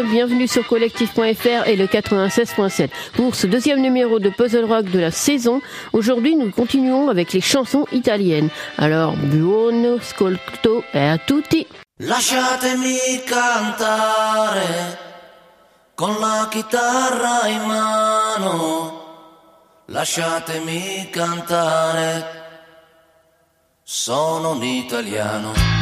bienvenue 0.00 0.48
sur 0.48 0.66
collectif.fr 0.66 1.66
et 1.66 1.76
le 1.76 1.86
96.7 1.86 2.88
pour 3.12 3.34
ce 3.34 3.46
deuxième 3.46 3.80
numéro 3.80 4.18
de 4.18 4.30
Puzzle 4.30 4.64
Rock 4.64 4.86
de 4.90 4.98
la 4.98 5.10
saison. 5.10 5.60
Aujourd'hui, 5.92 6.34
nous 6.34 6.50
continuons 6.50 7.10
avec 7.10 7.32
les 7.34 7.42
chansons 7.42 7.86
italiennes. 7.92 8.48
Alors, 8.78 9.14
buono 9.16 9.96
ascolto 9.96 10.82
e 10.94 10.98
a 10.98 11.18
tutti. 11.18 11.66
Lasciatemi 11.98 13.22
cantare 13.26 14.98
con 15.94 16.16
la 16.18 16.48
chitarra 16.50 17.48
in 17.48 17.62
mano. 17.66 19.00
Lasciatemi 19.86 21.10
cantare. 21.10 22.24
Sono 23.82 24.52
un 24.52 24.62
italiano. 24.62 25.81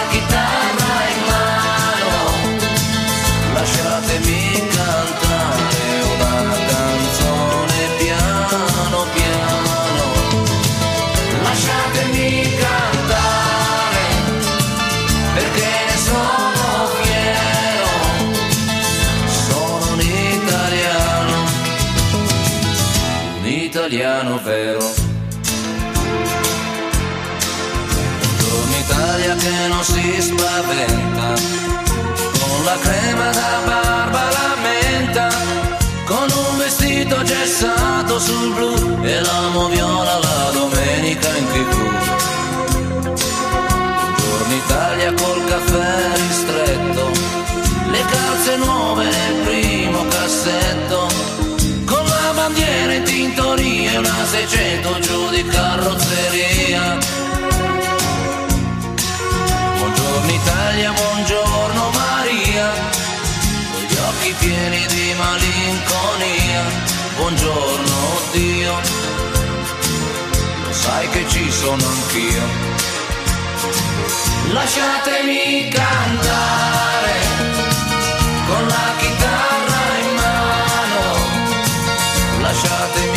non 29.81 29.89
si 29.89 30.21
spaventa, 30.21 31.33
con 32.39 32.65
la 32.65 32.77
crema 32.81 33.31
da 33.31 33.61
barba 33.65 34.23
la 34.29 34.55
menta, 34.61 35.29
con 36.05 36.27
un 36.29 36.57
vestito 36.59 37.23
gessato 37.23 38.19
sul 38.19 38.53
blu 38.53 39.03
e 39.03 39.19
l'amo 39.21 39.69
viola 39.69 40.20
Buongiorno 67.21 68.19
Dio, 68.31 68.73
lo 70.63 70.73
sai 70.73 71.07
che 71.09 71.23
ci 71.27 71.51
sono 71.51 71.85
anch'io. 71.85 72.43
Lasciatemi 74.51 75.69
cantare 75.69 77.13
con 78.47 78.65
la 78.65 78.93
chitarra 78.97 79.97
in 80.01 80.15
mano, 80.15 81.03
lasciatemi 82.41 83.10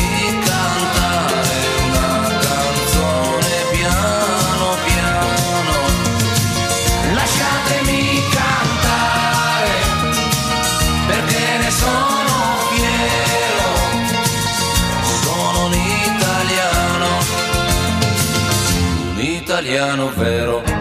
italiano 19.65 20.11
vero. 20.11 20.74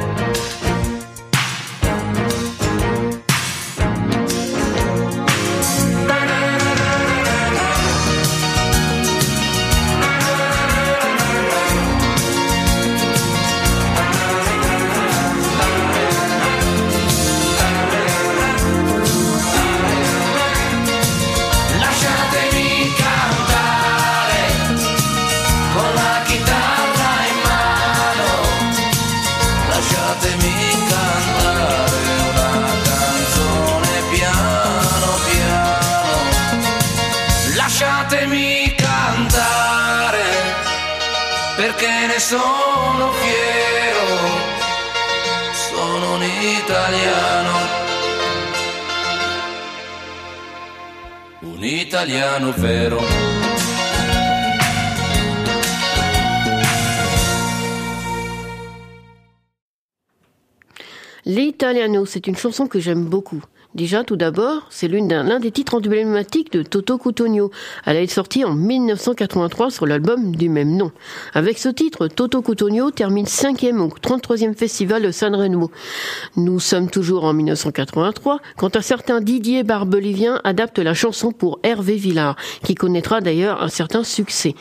C'est 62.13 62.27
une 62.27 62.35
chanson 62.35 62.67
que 62.67 62.79
j'aime 62.79 63.05
beaucoup. 63.05 63.41
Déjà, 63.75 64.03
tout 64.03 64.17
d'abord, 64.17 64.67
c'est 64.69 64.87
l'un 64.87 65.39
des 65.39 65.49
titres 65.49 65.73
emblématiques 65.73 66.53
de 66.53 66.61
Toto 66.61 66.99
Cutugno. 66.99 67.49
Elle 67.85 67.97
est 67.97 68.05
sortie 68.05 68.45
en 68.45 68.53
1983 68.53 69.71
sur 69.71 69.87
l'album 69.87 70.35
du 70.35 70.47
même 70.47 70.77
nom. 70.77 70.91
Avec 71.33 71.57
ce 71.57 71.69
titre, 71.69 72.07
Toto 72.07 72.43
Cutugno 72.43 72.91
termine 72.91 73.25
cinquième 73.25 73.81
au 73.81 73.87
33e 73.87 74.55
festival 74.55 75.01
de 75.01 75.09
Sanremo. 75.09 75.71
Nous 76.35 76.59
sommes 76.59 76.87
toujours 76.87 77.23
en 77.23 77.33
1983 77.33 78.41
quand 78.57 78.75
un 78.75 78.81
certain 78.81 79.21
Didier 79.21 79.63
Barbelivien 79.63 80.39
adapte 80.43 80.77
la 80.77 80.93
chanson 80.93 81.31
pour 81.31 81.57
Hervé 81.63 81.95
Villard, 81.95 82.35
qui 82.63 82.75
connaîtra 82.75 83.21
d'ailleurs 83.21 83.63
un 83.63 83.69
certain 83.69 84.03
succès. 84.03 84.53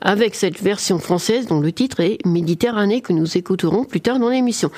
Avec 0.00 0.36
cette 0.36 0.62
version 0.62 1.00
française 1.00 1.46
dont 1.46 1.60
le 1.60 1.72
titre 1.72 1.98
est 1.98 2.24
Méditerranée 2.24 3.00
que 3.00 3.12
nous 3.12 3.36
écouterons 3.36 3.84
plus 3.84 4.00
tard 4.00 4.20
dans 4.20 4.28
l'émission. 4.28 4.70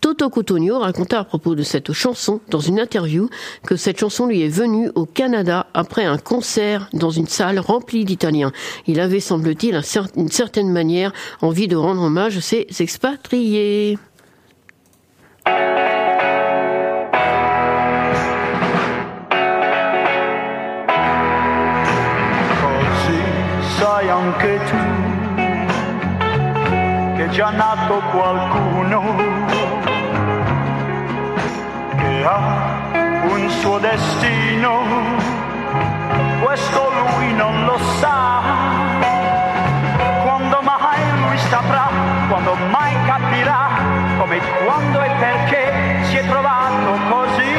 Toto 0.00 0.30
Cutugno 0.30 0.78
raconta 0.78 1.20
à 1.20 1.24
propos 1.24 1.54
de 1.54 1.62
cette 1.62 1.92
chanson 1.92 2.40
dans 2.48 2.60
une 2.60 2.80
interview 2.80 3.25
que 3.66 3.76
cette 3.76 3.98
chanson 3.98 4.26
lui 4.26 4.42
est 4.42 4.48
venue 4.48 4.90
au 4.94 5.06
Canada 5.06 5.66
après 5.74 6.04
un 6.04 6.18
concert 6.18 6.88
dans 6.92 7.10
une 7.10 7.26
salle 7.26 7.58
remplie 7.58 8.04
d'Italiens. 8.04 8.52
Il 8.86 9.00
avait, 9.00 9.20
semble-t-il, 9.20 9.80
une 10.16 10.30
certaine 10.30 10.70
manière 10.70 11.12
envie 11.42 11.68
de 11.68 11.76
rendre 11.76 12.02
hommage 12.02 12.36
à 12.36 12.40
ses 12.40 12.66
expatriés. 12.80 13.98
Suo 33.50 33.78
destino, 33.78 34.82
questo 36.42 36.90
lui 36.90 37.32
non 37.34 37.64
lo 37.64 37.78
sa. 37.98 38.42
Quando 40.22 40.60
mai 40.62 41.00
lui 41.20 41.38
saprà, 41.38 41.88
quando 42.28 42.54
mai 42.70 42.94
capirà, 43.04 43.68
come 44.18 44.40
quando 44.64 45.02
e 45.02 45.10
perché 45.18 45.72
si 46.04 46.16
è 46.16 46.26
trovato 46.26 46.98
così. 47.08 47.56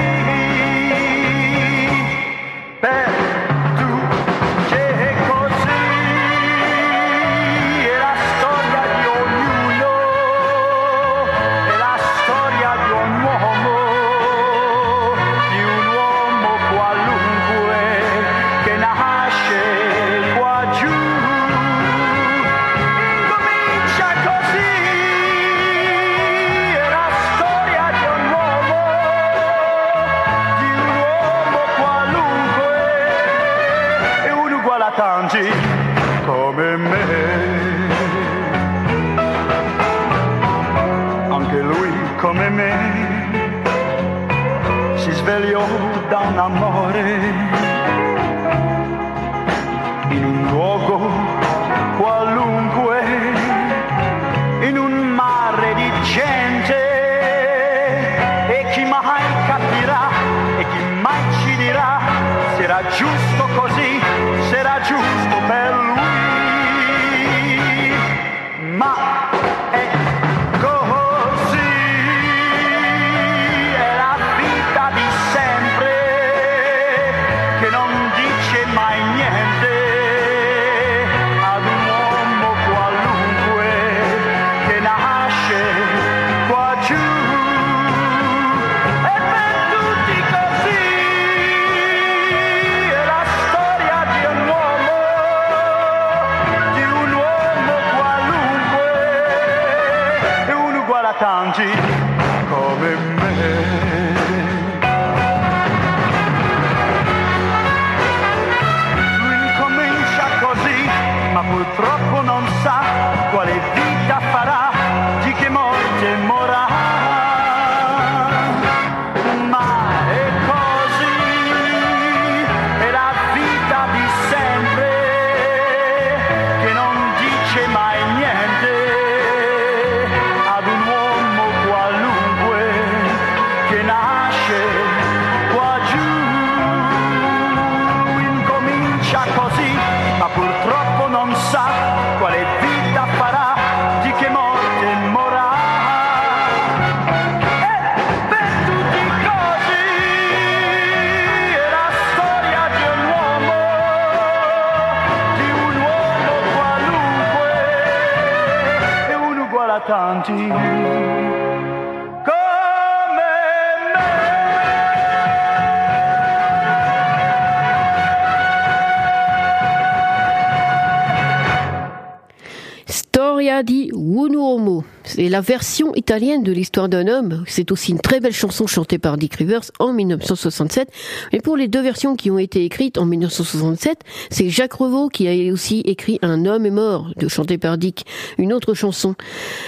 Dit 173.63 173.91
Wunuomo. 173.93 174.83
C'est 175.03 175.29
la 175.29 175.41
version 175.41 175.93
italienne 175.95 176.43
de 176.43 176.51
l'histoire 176.51 176.89
d'un 176.89 177.07
homme. 177.07 177.43
C'est 177.47 177.71
aussi 177.71 177.91
une 177.91 177.99
très 177.99 178.19
belle 178.19 178.33
chanson 178.33 178.67
chantée 178.67 178.97
par 178.97 179.17
Dick 179.17 179.35
Rivers 179.35 179.63
en 179.79 179.93
1967. 179.93 180.89
Mais 181.31 181.39
pour 181.39 181.57
les 181.57 181.67
deux 181.67 181.81
versions 181.81 182.15
qui 182.15 182.29
ont 182.29 182.37
été 182.37 182.63
écrites 182.65 182.97
en 182.97 183.05
1967, 183.05 183.99
c'est 184.29 184.49
Jacques 184.49 184.73
Revaux 184.73 185.09
qui 185.09 185.27
a 185.27 185.51
aussi 185.51 185.79
écrit 185.81 186.19
Un 186.21 186.45
homme 186.45 186.65
est 186.65 186.71
mort, 186.71 187.11
de 187.17 187.27
chanter 187.27 187.57
par 187.57 187.77
Dick, 187.77 188.05
une 188.37 188.53
autre 188.53 188.73
chanson. 188.73 189.15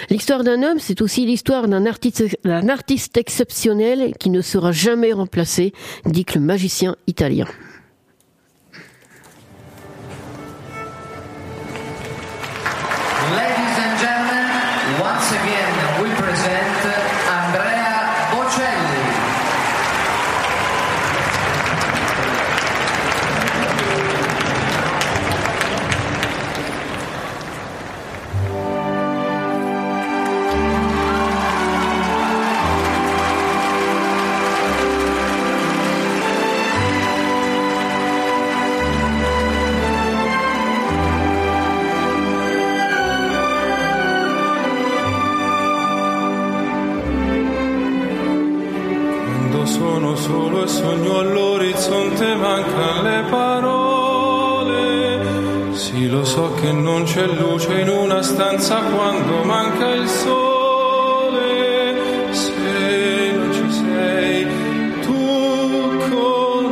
L'histoire 0.09 0.43
d'un 0.43 0.63
homme, 0.63 0.79
c'est 0.79 1.01
aussi 1.01 1.25
l'histoire 1.25 1.67
d'un 1.67 1.85
artiste, 1.85 2.23
d'un 2.43 2.69
artiste 2.69 3.17
exceptionnel 3.17 4.13
qui 4.19 4.29
ne 4.29 4.41
sera 4.41 4.71
jamais 4.71 5.13
remplacé, 5.13 5.73
Dick 6.05 6.35
le 6.35 6.41
magicien 6.41 6.95
italien. 7.07 7.45
Ladies 13.29 13.58
Non 56.99 57.07
c'è 57.07 57.25
luce 57.27 57.79
in 57.79 57.87
una 57.87 58.21
stanza 58.21 58.75
quando 58.81 59.45
manca 59.45 59.87
il 59.87 60.05
sole. 60.05 61.95
Se 62.29 63.31
non 63.37 63.53
ci 63.53 63.71
sei 63.71 64.45
tu 64.99 65.97
con 66.09 66.65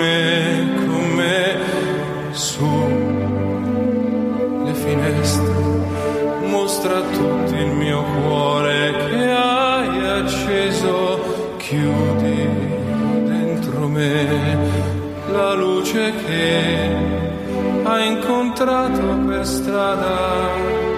me, 0.00 0.68
con 0.86 1.06
me, 1.14 1.58
su 2.32 2.68
le 4.64 4.74
finestre, 4.74 5.54
mostra 6.44 7.00
tutto 7.00 7.54
il 7.54 7.70
mio 7.70 8.02
cuore 8.02 8.92
che 9.08 9.30
hai 9.30 10.08
acceso. 10.20 11.54
Chiudi 11.56 12.48
dentro 13.24 13.88
me 13.88 14.92
la 15.32 15.54
luce 15.54 16.12
che 16.26 16.63
incontrato 18.44 19.18
per 19.26 19.46
strada. 19.46 20.93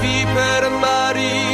Happy 0.00 0.24
Marie. 0.80 1.49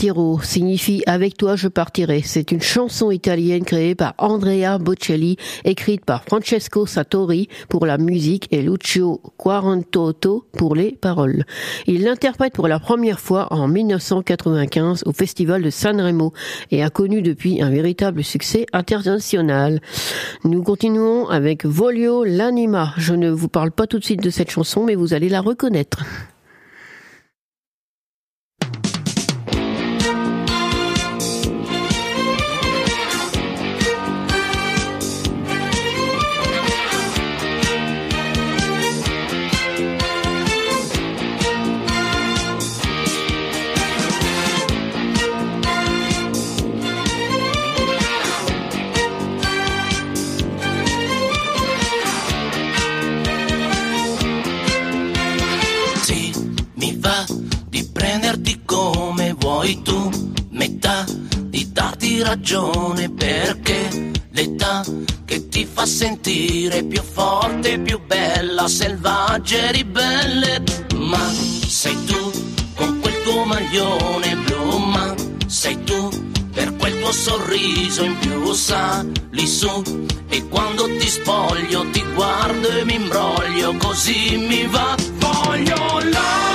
Partiro 0.00 0.40
signifie 0.40 1.02
avec 1.04 1.36
toi 1.36 1.56
je 1.56 1.68
partirai. 1.68 2.22
C'est 2.24 2.52
une 2.52 2.62
chanson 2.62 3.10
italienne 3.10 3.66
créée 3.66 3.94
par 3.94 4.14
Andrea 4.16 4.78
Bocelli, 4.78 5.36
écrite 5.66 6.06
par 6.06 6.24
Francesco 6.24 6.86
Sartori 6.86 7.48
pour 7.68 7.84
la 7.84 7.98
musique 7.98 8.48
et 8.50 8.62
Lucio 8.62 9.20
Quarantotto 9.36 10.46
pour 10.56 10.74
les 10.74 10.92
paroles. 10.92 11.44
Il 11.86 12.04
l'interprète 12.04 12.54
pour 12.54 12.66
la 12.66 12.80
première 12.80 13.20
fois 13.20 13.52
en 13.52 13.68
1995 13.68 15.02
au 15.04 15.12
Festival 15.12 15.60
de 15.60 15.68
Sanremo 15.68 16.32
et 16.70 16.82
a 16.82 16.88
connu 16.88 17.20
depuis 17.20 17.60
un 17.60 17.68
véritable 17.68 18.24
succès 18.24 18.64
international. 18.72 19.82
Nous 20.44 20.62
continuons 20.62 21.28
avec 21.28 21.66
Volio 21.66 22.24
l'anima. 22.24 22.94
Je 22.96 23.12
ne 23.12 23.28
vous 23.28 23.48
parle 23.48 23.70
pas 23.70 23.86
tout 23.86 23.98
de 23.98 24.04
suite 24.04 24.22
de 24.22 24.30
cette 24.30 24.50
chanson, 24.50 24.82
mais 24.82 24.94
vous 24.94 25.12
allez 25.12 25.28
la 25.28 25.42
reconnaître. 25.42 26.02
Vuoi 59.60 59.82
tu, 59.82 60.10
metà 60.52 61.04
di 61.50 61.70
darti 61.70 62.22
ragione 62.22 63.10
perché 63.10 64.10
l'età 64.30 64.82
che 65.26 65.48
ti 65.48 65.66
fa 65.70 65.84
sentire 65.84 66.82
più 66.84 67.02
forte, 67.02 67.78
più 67.78 68.00
bella, 68.06 68.66
selvaggia 68.68 69.56
e 69.58 69.72
ribelle, 69.72 70.62
ma 70.94 71.30
sei 71.66 71.94
tu 72.06 72.30
con 72.74 73.00
quel 73.00 73.22
tuo 73.22 73.44
maglione 73.44 74.36
blu, 74.46 74.78
ma 74.78 75.14
sei 75.46 75.84
tu 75.84 76.08
per 76.54 76.74
quel 76.76 76.98
tuo 76.98 77.12
sorriso 77.12 78.02
in 78.02 78.16
più 78.18 78.52
sali 78.54 79.46
su. 79.46 80.08
E 80.30 80.48
quando 80.48 80.86
ti 80.96 81.08
spoglio 81.08 81.84
ti 81.90 82.02
guardo 82.14 82.68
e 82.68 82.84
mi 82.86 82.94
imbroglio 82.94 83.76
così 83.76 84.38
mi 84.38 84.66
va. 84.68 84.94
Voglio 85.18 85.98
l'anima 85.98 86.49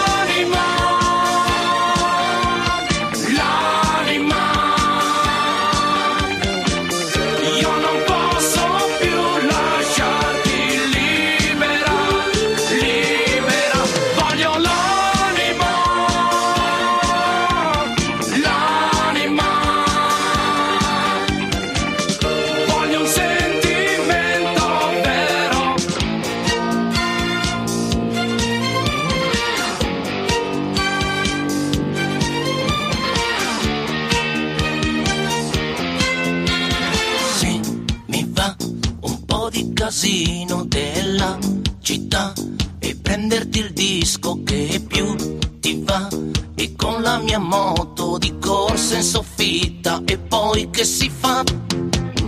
prenderti 43.15 43.59
il 43.59 43.71
disco 43.71 44.43
che 44.43 44.83
più 44.85 45.15
ti 45.61 45.81
va 45.85 46.05
e 46.53 46.75
con 46.75 47.01
la 47.01 47.17
mia 47.19 47.39
moto 47.39 48.17
di 48.17 48.37
corsa 48.41 48.97
in 48.97 49.03
soffitta 49.03 50.01
e 50.05 50.17
poi 50.17 50.69
che 50.69 50.83
si 50.83 51.09
fa? 51.09 51.41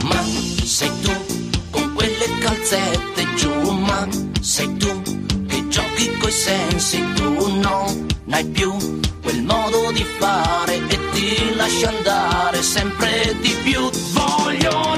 Ma 0.04 0.24
sei 0.64 0.90
tu 1.02 1.12
con 1.72 1.94
quelle 1.94 2.28
calzette 2.40 3.28
giù, 3.36 3.52
ma 3.72 4.08
sei 4.40 4.78
tu 4.78 5.02
che 5.46 5.68
giochi 5.68 6.10
coi 6.20 6.32
sensi, 6.32 7.04
tu 7.16 7.58
no, 7.58 7.94
n'hai 8.24 8.46
più 8.46 8.74
quel 9.22 9.44
modo 9.44 9.92
di 9.92 10.06
fare 10.18 10.76
e 10.88 11.00
ti 11.12 11.54
lasci 11.56 11.84
andare 11.84 12.62
sempre 12.62 13.36
di 13.42 13.54
più. 13.62 13.90
Voglio 14.14 14.96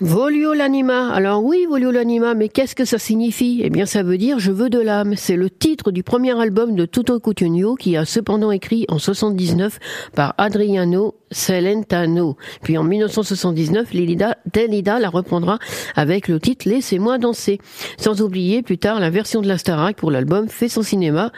Volio 0.00 0.54
l'anima. 0.54 1.10
Alors 1.12 1.42
oui, 1.42 1.66
Volio 1.68 1.90
l'anima, 1.90 2.34
mais 2.34 2.48
qu'est-ce 2.48 2.76
que 2.76 2.84
ça 2.84 3.00
signifie? 3.00 3.62
Eh 3.64 3.68
bien, 3.68 3.84
ça 3.84 4.04
veut 4.04 4.16
dire 4.16 4.38
je 4.38 4.52
veux 4.52 4.70
de 4.70 4.78
l'âme. 4.78 5.16
C'est 5.16 5.34
le 5.34 5.50
titre 5.50 5.90
du 5.90 6.04
premier 6.04 6.38
album 6.40 6.76
de 6.76 6.86
Cutugno 6.86 7.74
qui 7.74 7.96
a 7.96 8.04
cependant 8.04 8.52
écrit 8.52 8.84
en 8.88 9.00
79 9.00 9.80
par 10.14 10.34
Adriano 10.38 11.16
Celentano. 11.32 12.36
Puis 12.62 12.78
en 12.78 12.84
1979, 12.84 13.92
Lilida, 13.92 14.38
Delida 14.52 15.00
la 15.00 15.10
reprendra 15.10 15.58
avec 15.96 16.28
le 16.28 16.38
titre 16.38 16.68
Laissez-moi 16.68 17.18
danser. 17.18 17.58
Sans 17.96 18.22
oublier 18.22 18.62
plus 18.62 18.78
tard 18.78 19.00
la 19.00 19.10
version 19.10 19.40
de 19.40 19.48
la 19.48 19.56
pour 19.96 20.12
l'album 20.12 20.48
fait 20.48 20.68
son 20.68 20.82
cinéma 20.82 21.32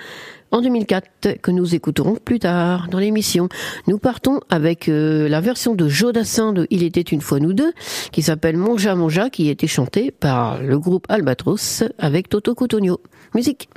en 0.50 0.60
2004 0.60 1.40
que 1.42 1.50
nous 1.50 1.74
écouterons 1.74 2.16
plus 2.16 2.38
tard 2.38 2.88
dans 2.90 2.98
l'émission. 2.98 3.48
Nous 3.86 3.98
partons 3.98 4.40
avec 4.48 4.88
euh, 4.88 5.28
la 5.28 5.40
version 5.40 5.74
de 5.74 5.88
Jodassin 5.88 6.52
de 6.52 6.66
Il 6.70 6.82
était 6.82 7.00
une 7.00 7.20
fois 7.20 7.40
nous 7.40 7.52
deux 7.52 7.72
qui 8.12 8.22
s'appelle 8.22 8.56
Monja 8.56 8.94
Monja 8.94 9.30
qui 9.30 9.48
a 9.48 9.52
été 9.52 9.66
chantée 9.66 10.10
par 10.10 10.62
le 10.62 10.78
groupe 10.78 11.06
Albatros 11.08 11.84
avec 11.98 12.28
Toto 12.28 12.54
Cotogno. 12.54 13.00
Musique. 13.34 13.68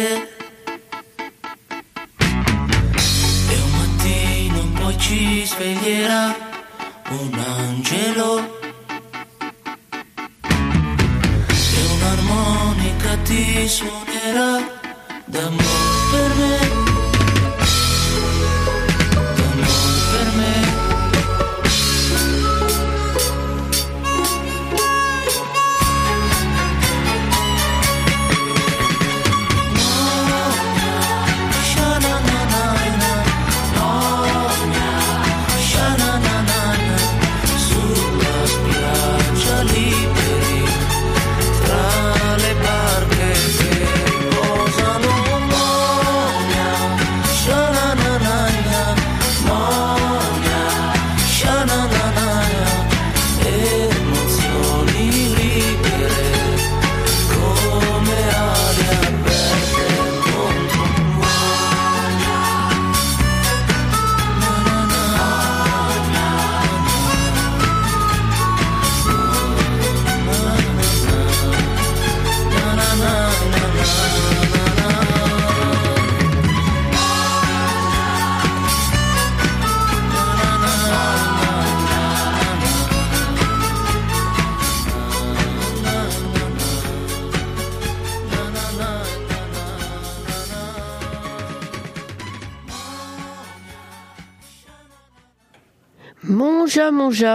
yeah. 0.00 0.29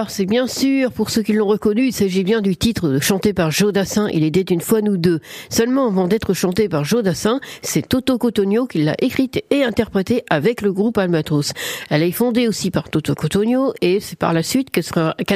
C'est 0.07 0.25
bien 0.25 0.47
sûr, 0.47 0.91
pour 0.91 1.11
ceux 1.11 1.21
qui 1.21 1.33
l'ont 1.33 1.45
reconnu, 1.45 1.85
il 1.87 1.93
s'agit 1.93 2.23
bien 2.23 2.41
du 2.41 2.57
titre 2.57 2.97
chanté 3.01 3.33
par 3.33 3.51
Joe 3.51 3.71
Dassin, 3.71 4.07
Il 4.11 4.23
était 4.23 4.41
une 4.41 4.61
fois 4.61 4.81
nous 4.81 4.97
deux. 4.97 5.19
Seulement, 5.51 5.85
avant 5.85 6.07
d'être 6.07 6.33
chanté 6.33 6.67
par 6.67 6.83
Joe 6.83 7.03
Dassin, 7.03 7.39
c'est 7.61 7.87
Toto 7.87 8.17
Cotogno 8.17 8.65
qui 8.65 8.81
l'a 8.81 8.95
écrite 8.97 9.43
et 9.51 9.63
interprétée 9.63 10.23
avec 10.31 10.63
le 10.63 10.73
groupe 10.73 10.97
Albatros. 10.97 11.53
Elle 11.91 12.01
est 12.01 12.11
fondée 12.11 12.47
aussi 12.47 12.71
par 12.71 12.89
Toto 12.89 13.13
Cotogno 13.13 13.73
et 13.81 13.99
c'est 13.99 14.17
par 14.17 14.33
la 14.33 14.41
suite 14.41 14.71
qu'elle 14.71 14.83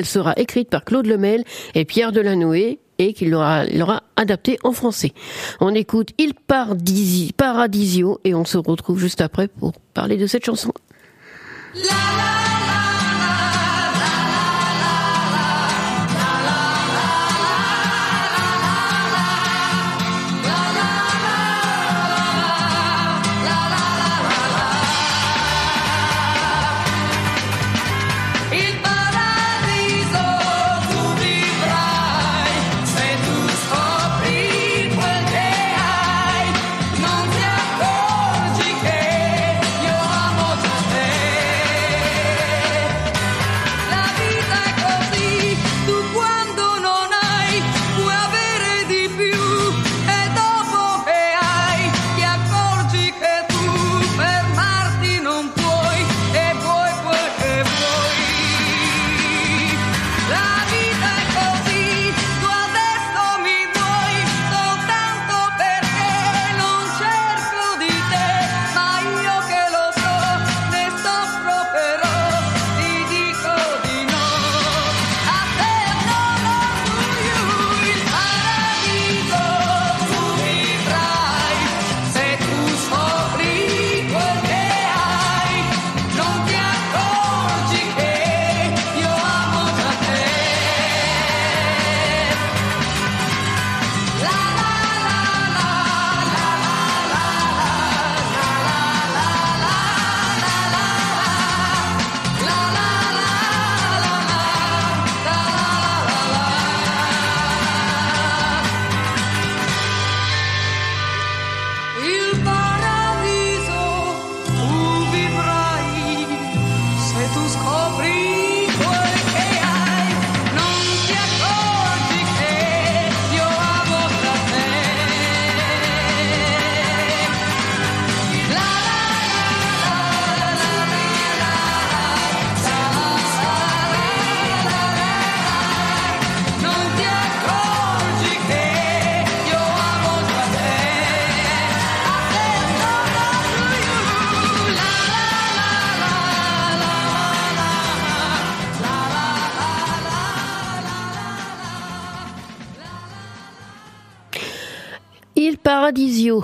sera, 0.05 0.33
écrite 0.35 0.71
par 0.71 0.83
Claude 0.83 1.05
Lemel 1.05 1.43
et 1.75 1.85
Pierre 1.85 2.11
Delanoë 2.11 2.79
et 2.97 3.13
qu'il 3.13 3.29
l'aura, 3.29 3.65
l'aura 3.65 4.01
adapté 4.15 4.57
en 4.63 4.71
français. 4.71 5.11
On 5.59 5.75
écoute 5.75 6.09
Il 6.17 6.33
Paradisio 6.33 8.19
et 8.23 8.33
on 8.33 8.45
se 8.45 8.57
retrouve 8.57 8.97
juste 8.97 9.21
après 9.21 9.47
pour 9.47 9.73
parler 9.93 10.17
de 10.17 10.25
cette 10.25 10.43
chanson. 10.43 10.73
La, 11.75 11.81
la 11.83 12.48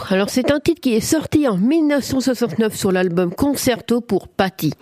Alors 0.09 0.29
c'est 0.29 0.51
un 0.51 0.59
titre 0.59 0.81
qui 0.81 0.93
est 0.93 0.99
sorti 0.99 1.47
en 1.47 1.57
1969 1.57 2.75
sur 2.75 2.91
l'album 2.91 3.33
Concerto 3.33 4.01
pour 4.01 4.27
Patti. 4.27 4.73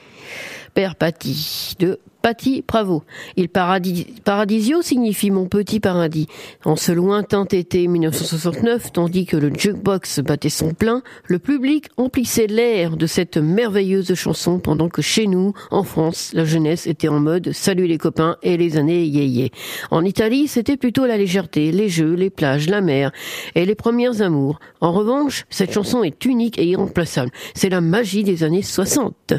Père 0.73 0.95
Patti 0.95 1.76
de 1.80 1.99
Patti 2.23 2.63
Bravo. 2.65 3.03
Il 3.36 3.49
paradis, 3.49 4.07
paradisio 4.23 4.81
signifie 4.81 5.29
mon 5.29 5.47
petit 5.47 5.81
paradis. 5.81 6.27
En 6.63 6.77
ce 6.77 6.93
lointain 6.93 7.43
été 7.43 7.86
1969, 7.86 8.93
tandis 8.93 9.25
que 9.25 9.36
le 9.36 9.51
jukebox 9.53 10.21
battait 10.21 10.47
son 10.47 10.73
plein, 10.73 11.03
le 11.27 11.38
public 11.38 11.89
emplissait 11.97 12.47
l'air 12.47 12.95
de 12.95 13.07
cette 13.07 13.36
merveilleuse 13.36 14.13
chanson 14.13 14.59
pendant 14.59 14.88
que 14.88 15.01
chez 15.01 15.27
nous, 15.27 15.51
en 15.69 15.83
France, 15.83 16.31
la 16.33 16.45
jeunesse 16.45 16.88
était 16.88 17.09
en 17.09 17.19
mode 17.19 17.51
salut 17.51 17.88
les 17.88 17.97
copains 17.97 18.38
et 18.41 18.55
les 18.55 18.77
années 18.77 19.03
yéyé. 19.03 19.51
En 19.91 20.05
Italie, 20.05 20.47
c'était 20.47 20.77
plutôt 20.77 21.05
la 21.05 21.17
légèreté, 21.17 21.73
les 21.73 21.89
jeux, 21.89 22.13
les 22.13 22.29
plages, 22.29 22.69
la 22.69 22.79
mer 22.79 23.12
et 23.53 23.65
les 23.65 23.75
premières 23.75 24.21
amours. 24.21 24.62
En 24.79 24.93
revanche, 24.93 25.43
cette 25.49 25.73
chanson 25.73 26.05
est 26.05 26.23
unique 26.23 26.57
et 26.57 26.67
irremplaçable. 26.67 27.31
C'est 27.53 27.69
la 27.69 27.81
magie 27.81 28.23
des 28.23 28.43
années 28.43 28.62
60. 28.62 29.33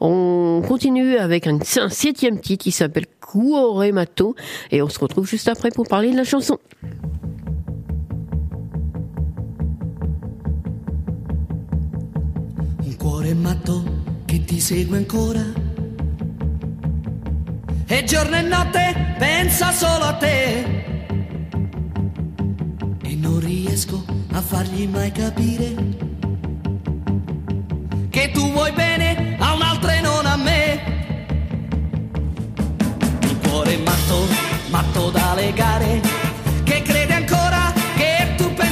On 0.00 0.62
continue 0.66 1.18
avec 1.18 1.46
un 1.46 1.58
septième 1.90 2.29
titre 2.38 2.64
qui 2.64 2.70
s'appelle 2.70 3.06
Cuore 3.20 3.92
Matto. 3.92 4.34
Et 4.70 4.82
on 4.82 4.88
se 4.88 4.98
retrouve 4.98 5.26
juste 5.26 5.48
après 5.48 5.70
pour 5.70 5.86
parler 5.86 6.10
de 6.10 6.16
la 6.16 6.24
chanson. 6.24 6.58
Un 12.84 12.96
cuore 12.98 13.34
matto 13.34 13.82
che 14.26 14.44
ti 14.44 14.60
segue 14.60 14.98
ancora. 14.98 15.44
E 17.86 18.04
giorno 18.04 18.36
e 18.36 18.42
notte 18.42 19.16
pensa 19.18 19.72
solo 19.72 20.04
a 20.04 20.14
te. 20.14 20.84
E 23.02 23.14
non 23.16 23.40
riesco 23.40 24.04
a 24.32 24.40
fargli 24.40 24.86
mai 24.86 25.10
capire 25.10 26.09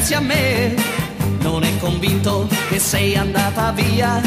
pensi 0.09 0.15
a 0.15 0.21
me. 0.21 0.75
Non 1.41 1.63
è 1.65 1.77
convinto 1.79 2.49
che 2.69 2.79
sei 2.79 3.17
andata 3.17 3.73
via, 3.73 4.21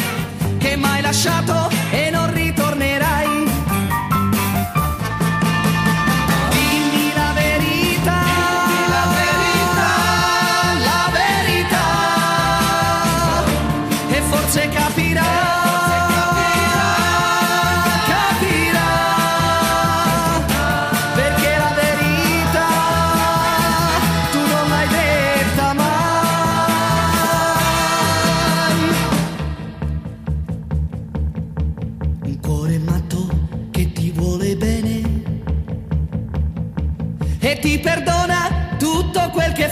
che 0.57 0.75
m'hai 0.75 1.01
lasciato 1.01 1.69
e 1.91 2.09
non 2.09 2.31
ritornerai 2.31 2.40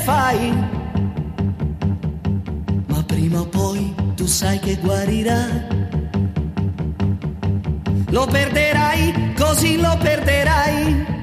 fai, 0.10 0.52
ma 2.88 3.04
prima 3.06 3.41
o 3.41 3.45
poi 3.45 3.93
tu 4.15 4.26
sai 4.26 4.58
che 4.60 4.76
guarirà. 4.82 5.41
lo 8.10 8.26
perderai, 8.26 9.34
così 9.38 9.80
lo 9.80 9.95
perderai. 10.02 11.18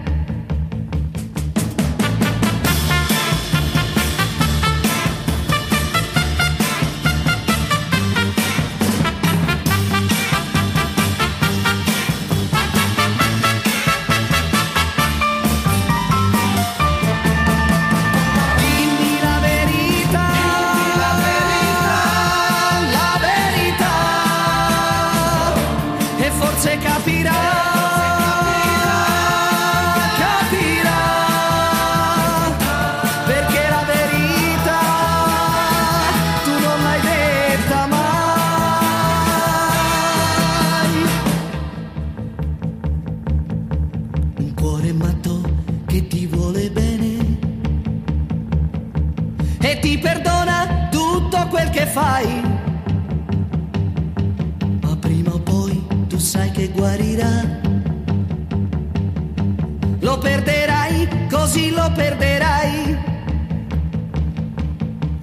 Perderai, 60.27 61.09
così 61.31 61.71
lo 61.71 61.89
perderai. 61.95 62.99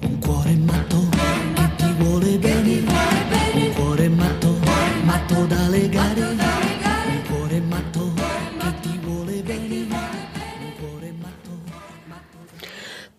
Un 0.00 0.18
cuore 0.18 0.56
matto 0.56 1.08
che 1.54 1.68
ti 1.76 1.92
vuole 1.98 2.38
bene. 2.38 2.82
Un 3.52 3.72
cuore 3.74 4.08
matto, 4.08 4.58
matto 5.04 5.44
da 5.44 5.68
legare. 5.68 6.43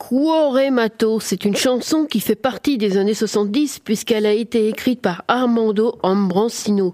Cuore 0.08 0.72
Mato, 0.72 1.20
c'est 1.20 1.46
une 1.46 1.56
chanson 1.56 2.06
qui 2.06 2.20
fait 2.20 2.36
partie 2.36 2.78
des 2.78 2.98
années 2.98 3.15
70 3.15 3.80
puisqu'elle 3.80 4.28
a 4.28 4.34
été 4.34 4.68
écrite 4.68 5.02
par 5.02 5.24
Armando 5.28 5.98
Ambrosino 6.04 6.94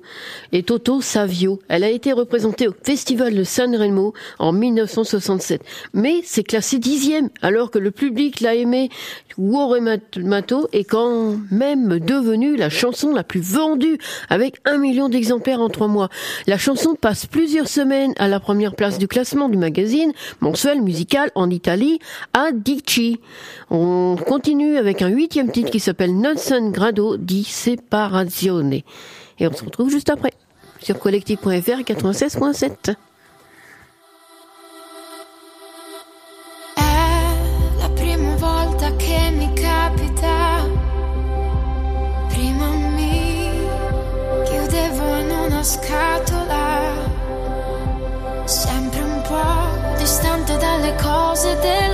et 0.54 0.64
Toto 0.64 1.02
Savio. 1.02 1.60
Elle 1.68 1.84
a 1.84 1.90
été 1.90 2.14
représentée 2.14 2.70
au 2.70 2.74
Festival 2.84 3.36
de 3.36 3.44
San 3.44 3.76
Remo 3.76 4.14
en 4.40 4.54
1967. 4.54 5.62
Mais 5.94 6.22
c'est 6.24 6.44
classé 6.44 6.80
dixième 6.80 7.30
alors 7.42 7.70
que 7.70 7.80
le 7.80 7.92
public 7.92 8.40
l'a 8.40 8.56
aimé. 8.56 8.88
Cuore 9.36 9.76
Mato 10.16 10.70
est 10.72 10.86
quand 10.86 11.36
même 11.52 12.00
devenue 12.00 12.56
la 12.56 12.70
chanson 12.70 13.14
la 13.14 13.26
plus 13.26 13.42
vendue 13.42 13.98
avec 14.30 14.56
un 14.64 14.78
million 14.78 15.10
d'exemplaires 15.10 15.60
en 15.60 15.70
trois 15.70 15.90
mois. 15.90 16.08
La 16.48 16.58
chanson 16.58 16.96
passe 16.96 17.26
plusieurs 17.26 17.68
semaines 17.68 18.14
à 18.20 18.30
la 18.30 18.40
première 18.40 18.74
place 18.74 18.98
du 18.98 19.10
classement 19.10 19.50
du 19.50 19.58
magazine 19.58 20.14
mensuel 20.40 20.82
musical 20.82 21.30
en 21.36 21.50
Italie 21.50 22.00
à 22.34 22.54
Dici. 22.54 23.02
On 23.70 24.16
continue 24.16 24.78
avec 24.78 25.02
un 25.02 25.08
huitième 25.08 25.52
titre 25.52 25.72
qui 25.72 25.80
s'appelle 25.80 26.16
Non 26.16 26.36
grado 26.72 27.18
di 27.18 27.44
separazione. 27.44 28.84
Et 29.40 29.48
on 29.48 29.54
se 29.54 29.64
retrouve 29.64 29.90
juste 29.90 30.10
après 30.10 30.34
sur 30.82 31.00
collectif.fr 31.00 31.82
96.7. 31.84 32.96
È 36.76 37.78
la 37.78 37.90
prima 37.90 38.36
volta 38.36 38.96
che 38.96 39.32
mi 39.32 39.52
capita. 39.54 40.68
Prima 42.30 42.68
mi 42.96 43.50
chiudevo 44.46 45.16
in 45.16 45.30
una 45.48 45.64
scatola, 45.64 46.94
sempre 48.46 49.02
un 49.02 49.22
po' 49.28 49.98
distante 49.98 50.58
dalle 50.58 50.96
cose 51.02 51.58
della 51.62 51.91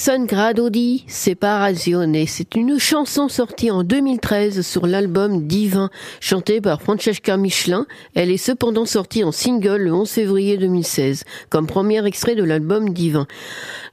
Nessun 0.00 0.24
grado 0.24 0.70
di 0.70 1.04
separazione, 1.06 2.24
c'est 2.26 2.54
une 2.54 2.78
chanson 2.78 3.28
sortie 3.28 3.70
en 3.70 3.82
2013 3.82 4.62
sur 4.62 4.86
l'album 4.86 5.46
Divin, 5.46 5.90
chantée 6.20 6.62
par 6.62 6.80
Francesca 6.80 7.36
Michelin. 7.36 7.84
Elle 8.14 8.30
est 8.30 8.38
cependant 8.38 8.86
sortie 8.86 9.24
en 9.24 9.30
single 9.30 9.76
le 9.76 9.92
11 9.92 10.08
février 10.10 10.56
2016, 10.56 11.24
comme 11.50 11.66
premier 11.66 12.02
extrait 12.06 12.34
de 12.34 12.42
l'album 12.42 12.94
Divin. 12.94 13.26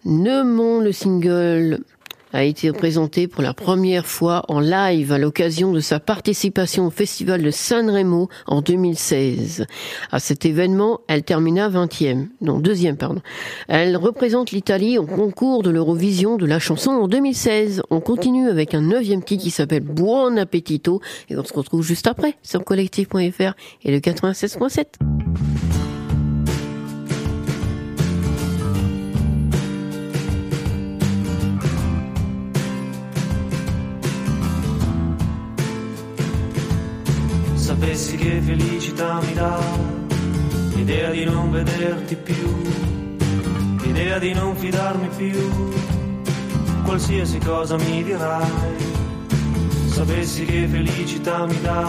Neumont 0.06 0.80
le 0.80 0.94
single 0.94 1.80
a 2.34 2.44
été 2.44 2.72
présenté 2.72 3.28
pour 3.28 3.42
la 3.42 3.54
première 3.54 4.06
fois 4.06 4.44
en 4.48 4.60
live 4.60 5.12
à 5.12 5.18
l'occasion 5.18 5.72
de 5.72 5.80
sa 5.80 6.00
participation 6.00 6.88
au 6.88 6.90
Festival 6.90 7.42
de 7.42 7.52
Sanremo 7.52 8.30
en 8.46 8.62
2016. 8.62 9.66
À 10.12 10.20
cet 10.20 10.46
événement, 10.46 11.02
elle 11.08 11.24
termina 11.24 11.70
20e, 11.70 12.28
non 12.42 12.60
deuxième 12.60 12.98
pardon. 12.98 13.22
Elle 13.68 13.98
représente 13.98 14.52
l'Italie 14.52 14.98
au 14.98 15.06
concours 15.06 15.64
de 15.64 15.70
l'Eurovision 15.70 16.38
de 16.38 16.46
la 16.46 16.60
chanson 16.60 16.92
en 16.92 17.08
2016. 17.08 17.84
On 17.90 18.00
continue 18.00 18.50
avec 18.50 18.74
un 18.74 18.82
neuvième 18.82 19.24
titre 19.24 19.44
qui 19.44 19.52
s'appelle 19.52 19.84
Buon 19.84 20.38
Appetito 20.38 21.02
et 21.30 21.38
on 21.38 21.44
se 21.44 21.54
retrouve 21.54 21.84
juste 21.84 22.08
après 22.08 22.36
sur 22.44 22.64
collectif.fr 22.64 23.54
et 23.84 23.92
le 23.92 24.00
96.7. 24.00 24.86
sapessi 37.98 38.18
che 38.18 38.42
felicità 38.42 39.20
mi 39.22 39.34
dà 39.34 39.60
l'idea 40.76 41.10
di 41.10 41.26
non 41.26 41.50
vederti 41.50 42.16
più, 42.16 42.62
l'idea 43.82 44.20
di 44.20 44.34
non 44.34 44.56
fidarmi 44.56 45.08
più, 45.18 45.74
qualsiasi 46.84 47.40
cosa 47.40 47.76
mi 47.78 48.04
dirai. 48.04 48.76
Sapessi 49.88 50.46
che 50.46 50.68
felicità 50.68 51.48
mi 51.48 51.60
dà 51.60 51.88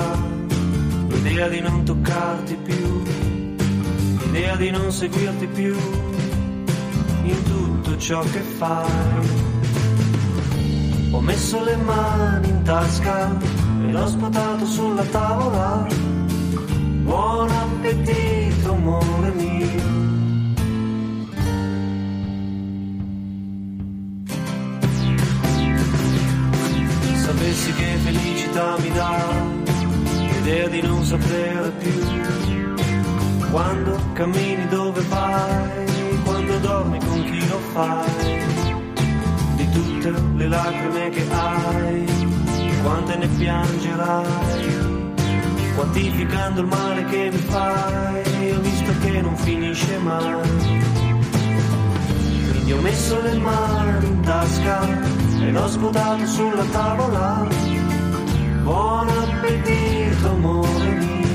l'idea 1.09 1.47
di 1.49 1.61
non 1.61 1.85
toccarti 1.85 2.57
più, 2.57 3.03
l'idea 4.23 4.57
di 4.57 4.71
non 4.71 4.91
seguirti 4.91 5.47
più 5.49 5.77
in 7.25 7.43
tutto 7.43 7.99
ciò 7.99 8.23
che 8.23 8.41
fai. 8.41 9.29
Ho 11.11 11.21
messo 11.21 11.63
le 11.63 11.77
mani 11.77 12.49
in 12.49 12.63
tasca 12.63 13.68
l'ho 13.93 14.07
sputato 14.07 14.67
sulla 14.67 15.05
tavola. 15.05 15.87
Buon 17.05 17.51
appetito, 17.51 18.73
amore 18.73 19.31
mio. 19.33 19.87
Sapessi 27.17 27.73
che 27.73 27.97
felicità 28.05 28.77
mi 28.79 28.93
dà 28.93 29.57
l'idea 30.33 30.69
di 30.69 30.81
non 30.83 31.05
sapere 31.05 31.71
più 31.79 32.77
quando 33.51 33.99
cammini 34.13 34.67
dove 34.69 35.01
vai, 35.09 36.21
quando 36.25 36.59
dormi 36.59 36.99
con 36.99 37.25
chi 37.25 37.49
lo 37.49 37.59
fai, 37.73 38.45
di 39.57 39.71
tutte 39.71 40.11
le 40.37 40.49
lacrime 40.49 41.09
che 41.09 41.27
hai 41.31 42.28
quante 42.83 43.17
ne 43.17 43.27
piangerai, 43.29 44.25
quantificando 45.75 46.61
il 46.61 46.67
male 46.67 47.05
che 47.05 47.31
mi 47.33 47.39
fai, 47.39 48.51
ho 48.51 48.61
visto 48.61 48.93
che 49.01 49.21
non 49.21 49.37
finisce 49.37 49.99
mai. 49.99 50.49
Quindi 52.51 52.73
ho 52.73 52.81
messo 52.81 53.21
le 53.23 53.35
mani 53.39 54.07
in 54.07 54.21
tasca 54.21 54.87
e 55.41 55.51
l'ho 55.51 55.69
sputato 55.69 56.27
sulla 56.27 56.65
tavola. 56.65 57.47
Buon 58.63 59.09
appetito, 59.09 60.29
amore 60.29 60.91
mio. 60.91 61.28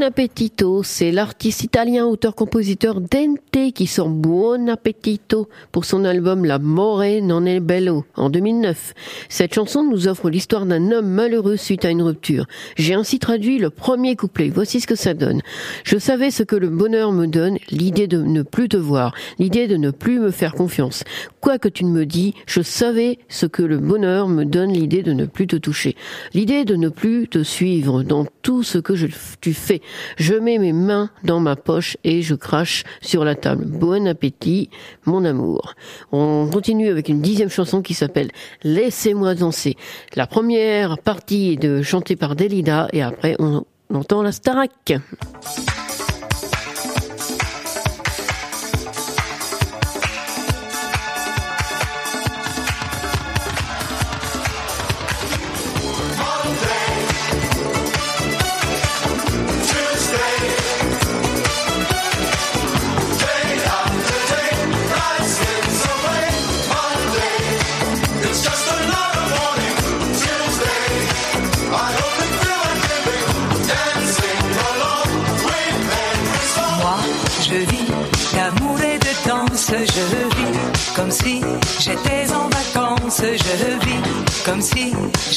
Buon 0.00 0.06
appetito, 0.06 0.82
c'est 0.82 1.10
l'artiste 1.10 1.62
italien 1.62 2.06
auteur-compositeur 2.06 3.02
Dente 3.02 3.74
qui 3.74 3.86
sort 3.86 4.08
Buon 4.08 4.68
appetito 4.68 5.50
pour 5.72 5.84
son 5.84 6.06
album 6.06 6.46
La 6.46 6.58
More 6.58 7.20
non 7.20 7.46
è 7.46 7.60
bello 7.60 8.06
en 8.16 8.30
2009. 8.30 8.94
Cette 9.28 9.52
chanson 9.52 9.84
nous 9.84 10.08
offre 10.08 10.30
l'histoire 10.30 10.64
d'un 10.64 10.90
homme 10.90 11.08
malheureux 11.08 11.58
suite 11.58 11.84
à 11.84 11.90
une 11.90 12.00
rupture. 12.00 12.46
J'ai 12.76 12.94
ainsi 12.94 13.18
traduit 13.18 13.58
le 13.58 13.68
premier 13.68 14.16
couplet. 14.16 14.48
Voici 14.48 14.80
ce 14.80 14.86
que 14.86 14.94
ça 14.94 15.12
donne. 15.12 15.42
Je 15.84 15.98
savais 15.98 16.30
ce 16.30 16.44
que 16.44 16.56
le 16.56 16.70
bonheur 16.70 17.12
me 17.12 17.26
donne, 17.26 17.58
l'idée 17.70 18.06
de 18.06 18.22
ne 18.22 18.40
plus 18.40 18.70
te 18.70 18.78
voir, 18.78 19.14
l'idée 19.38 19.66
de 19.66 19.76
ne 19.76 19.90
plus 19.90 20.18
me 20.18 20.30
faire 20.30 20.54
confiance. 20.54 21.04
Quoi 21.42 21.58
que 21.58 21.68
tu 21.68 21.84
ne 21.84 21.90
me 21.90 22.06
dis, 22.06 22.34
je 22.46 22.62
savais 22.62 23.18
ce 23.28 23.44
que 23.44 23.62
le 23.62 23.76
bonheur 23.76 24.28
me 24.28 24.46
donne, 24.46 24.72
l'idée 24.72 25.02
de 25.02 25.12
ne 25.12 25.26
plus 25.26 25.46
te 25.46 25.56
toucher, 25.56 25.94
l'idée 26.32 26.64
de 26.64 26.76
ne 26.76 26.88
plus 26.88 27.28
te 27.28 27.42
suivre 27.42 28.02
dans 28.02 28.24
tout 28.40 28.62
ce 28.62 28.78
que 28.78 28.94
tu 29.42 29.52
fait. 29.52 29.82
Je 30.16 30.34
mets 30.34 30.58
mes 30.58 30.72
mains 30.72 31.10
dans 31.24 31.40
ma 31.40 31.56
poche 31.56 31.96
et 32.04 32.22
je 32.22 32.34
crache 32.34 32.84
sur 33.00 33.24
la 33.24 33.34
table. 33.34 33.64
Bon 33.66 34.06
appétit, 34.06 34.70
mon 35.06 35.24
amour. 35.24 35.74
On 36.12 36.48
continue 36.52 36.88
avec 36.88 37.08
une 37.08 37.20
dixième 37.20 37.50
chanson 37.50 37.82
qui 37.82 37.94
s'appelle 37.94 38.30
Laissez-moi 38.62 39.34
danser. 39.34 39.76
La 40.14 40.26
première 40.26 40.98
partie 40.98 41.52
est 41.52 41.56
de 41.56 41.82
chantée 41.82 42.16
par 42.16 42.36
Delida 42.36 42.88
et 42.92 43.02
après 43.02 43.36
on 43.38 43.64
entend 43.92 44.22
la 44.22 44.32
Starac. 44.32 44.92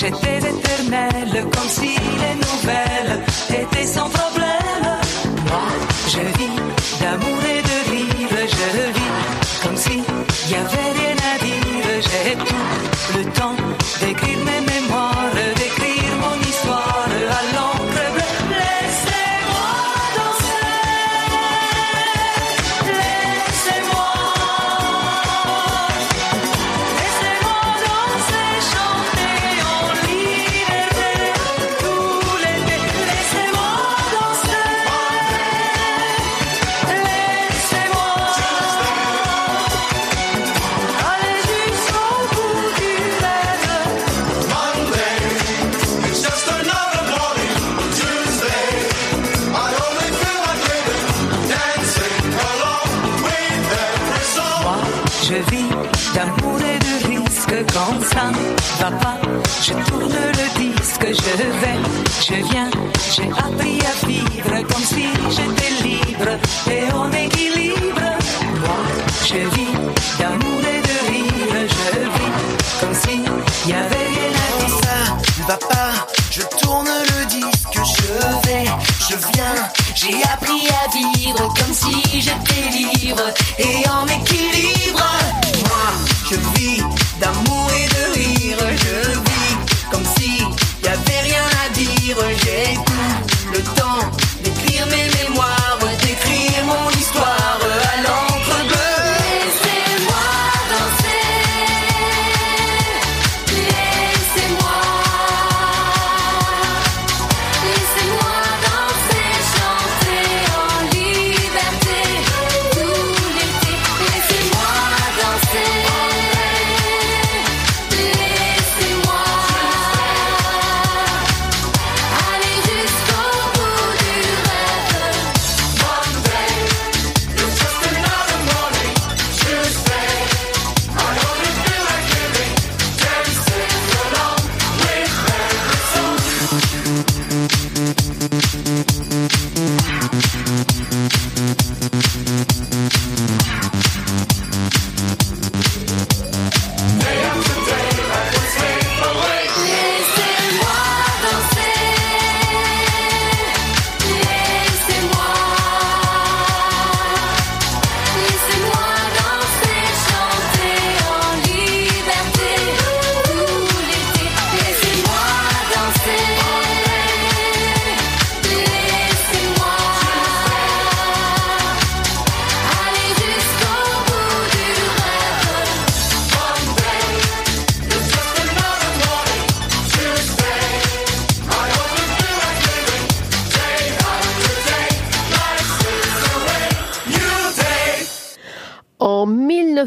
J'étais 0.03 0.49
éternelle, 0.49 1.45
comme 1.51 1.69
si 1.69 1.92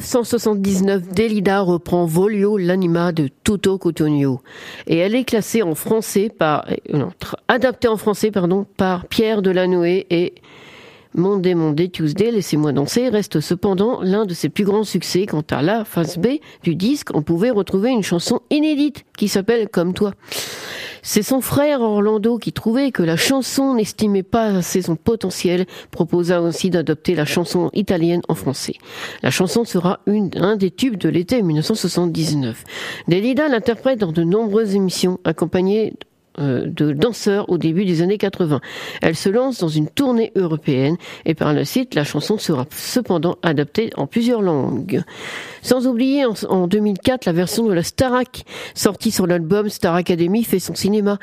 1979, 0.07 1.09
Delida 1.09 1.63
reprend 1.63 2.07
Volio, 2.07 2.59
l'anima 2.59 3.11
de 3.11 3.29
Toto 3.43 3.77
Cotugno. 3.77 4.41
Et 4.87 4.99
elle 4.99 5.17
est 5.17 5.25
classée 5.25 5.65
en 5.65 5.75
français 5.75 6.29
par, 6.29 6.65
euh, 6.95 7.07
adaptée 7.49 7.89
en 7.89 7.97
français, 7.97 8.31
pardon, 8.31 8.67
par 8.77 9.07
Pierre 9.07 9.43
Delanoë 9.43 10.07
et 10.09 10.35
Monday 11.15 11.57
Monday 11.57 11.89
Tuesday, 11.89 12.31
Laissez-moi 12.31 12.71
danser, 12.71 13.09
reste 13.09 13.41
cependant 13.41 14.01
l'un 14.01 14.27
de 14.27 14.35
ses 14.35 14.49
plus 14.49 14.65
grands 14.65 14.85
succès. 14.85 15.27
Quant 15.27 15.43
à 15.51 15.61
la 15.61 15.85
face 15.85 16.19
B 16.19 16.39
du 16.63 16.77
disque, 16.77 17.09
on 17.13 17.23
pouvait 17.23 17.51
retrouver 17.51 17.91
une 17.91 18.05
chanson 18.05 18.43
inédite 18.51 19.05
qui 19.19 19.27
s'appelle 19.27 19.69
Comme 19.69 19.93
toi. 19.93 20.13
C'est 21.09 21.23
son 21.23 21.41
frère 21.41 21.83
Orlando 21.83 22.37
qui 22.37 22.53
trouvait 22.53 22.91
que 22.91 23.05
la 23.05 23.17
chanson 23.17 23.75
n'estimait 23.75 24.25
pas 24.25 24.47
assez 24.47 24.83
son 24.83 24.97
potentiel, 24.97 25.67
proposa 25.93 26.43
aussi 26.43 26.69
d'adopter 26.69 27.15
la 27.15 27.25
chanson 27.25 27.71
italienne 27.75 28.23
en 28.27 28.35
français. 28.35 28.75
La 29.23 29.31
chanson 29.31 29.65
sera 29.65 30.01
un 30.09 30.57
des 30.57 30.73
tubes 30.73 30.97
de 30.97 31.09
l'été 31.09 31.43
1979. 31.43 32.65
Delida 33.07 33.47
l'interprète 33.47 34.01
dans 34.01 34.11
de 34.11 34.25
nombreuses 34.25 34.75
émissions, 34.75 35.21
accompagnée 35.23 35.95
de 36.39 36.93
danseurs 36.93 37.49
au 37.49 37.59
début 37.59 37.85
des 37.85 38.03
années 38.03 38.19
80. 38.19 38.61
Elle 39.03 39.17
se 39.17 39.29
lance 39.29 39.59
dans 39.61 39.69
une 39.69 39.89
tournée 39.89 40.33
européenne 40.37 40.97
et 41.25 41.35
par 41.35 41.53
la 41.53 41.65
suite, 41.65 41.95
la 41.95 42.05
chanson 42.05 42.39
sera 42.39 42.67
cependant 42.71 43.37
adaptée 43.43 43.91
en 43.97 44.07
plusieurs 44.07 44.43
langues. 44.43 45.03
Sans 45.63 45.87
oublier 45.87 46.25
en, 46.25 46.35
en 46.49 46.67
2004 46.67 47.25
la 47.27 47.33
version 47.33 47.67
de 47.67 47.73
la 47.73 47.83
Starac 47.83 48.45
sortie 48.75 49.11
sur 49.11 49.27
l'album 49.27 49.69
Star 49.69 49.95
Academy 49.95 50.45
fait 50.45 50.59
son 50.59 50.75
cinéma. 50.75 51.19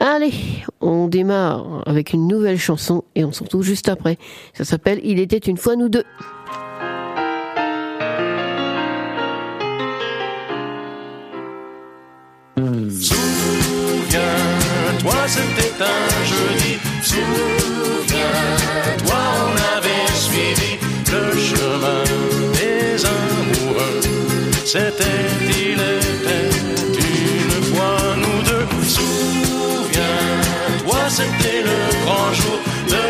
Allez, 0.00 0.32
on 0.80 1.08
démarre 1.08 1.82
avec 1.86 2.12
une 2.12 2.26
nouvelle 2.26 2.58
chanson 2.58 3.04
et 3.14 3.24
on 3.24 3.32
se 3.32 3.42
retrouve 3.42 3.62
juste 3.62 3.88
après. 3.88 4.18
Ça 4.54 4.64
s'appelle 4.64 5.00
Il 5.04 5.18
était 5.18 5.38
une 5.38 5.56
fois 5.56 5.76
nous 5.76 5.88
deux. 5.88 6.04
Souviens-toi, 14.12 15.20
c'était 15.26 15.72
un 15.80 16.04
jeudi. 16.32 16.72
Souviens-toi, 17.02 19.20
on 19.40 19.52
avait 19.78 20.12
suivi 20.12 20.72
le 21.10 21.24
chemin 21.40 22.04
des 22.52 23.06
amoureux. 23.06 24.00
C'était, 24.66 25.24
il 25.48 25.80
était 25.80 26.52
une 26.98 27.62
fois 27.72 27.96
nous 28.18 28.42
deux. 28.42 28.66
Souviens-toi, 28.86 31.00
c'était 31.08 31.62
le 31.62 31.78
grand 32.04 32.30
jour, 32.34 32.58
le 32.90 33.06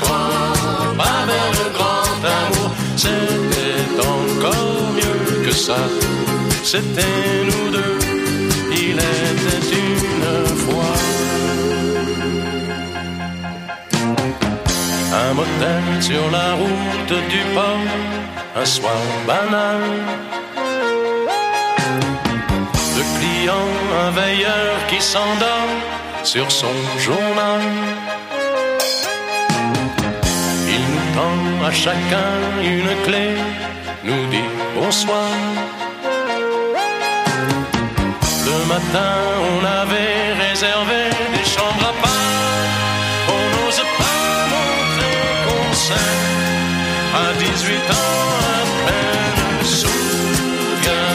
grand 0.00 0.52
pas 0.98 1.24
vers 1.26 1.52
le 1.58 1.66
grand 1.72 2.12
amour. 2.42 2.70
C'était 2.96 3.98
encore 3.98 4.92
mieux 4.92 5.24
que 5.46 5.52
ça. 5.54 5.80
C'était 6.62 7.46
nous 7.46 7.70
deux. 7.70 7.98
Il 8.70 8.98
était 8.98 9.62
un 15.26 15.34
motel 15.34 15.82
sur 16.00 16.30
la 16.30 16.54
route 16.60 17.14
du 17.28 17.40
port, 17.54 17.86
un 18.56 18.64
soir 18.64 19.02
banal. 19.26 19.82
De 22.96 23.02
client, 23.16 23.70
un 24.04 24.10
veilleur 24.10 24.74
qui 24.88 25.00
s'endort 25.00 25.74
sur 26.22 26.50
son 26.50 26.76
journal. 26.98 27.62
Il 30.74 30.82
nous 30.92 31.06
tend 31.16 31.66
à 31.68 31.72
chacun 31.72 32.32
une 32.62 32.92
clé, 33.04 33.28
nous 34.04 34.24
dit 34.34 34.50
bonsoir. 34.74 35.30
Le 38.48 38.58
matin, 38.74 39.14
on 39.52 39.64
avait 39.82 40.32
réservé 40.44 41.00
18 47.88 47.90
ans 47.90 47.94
à 47.94 48.64
peine, 48.86 49.64
souviens-toi, 49.64 51.06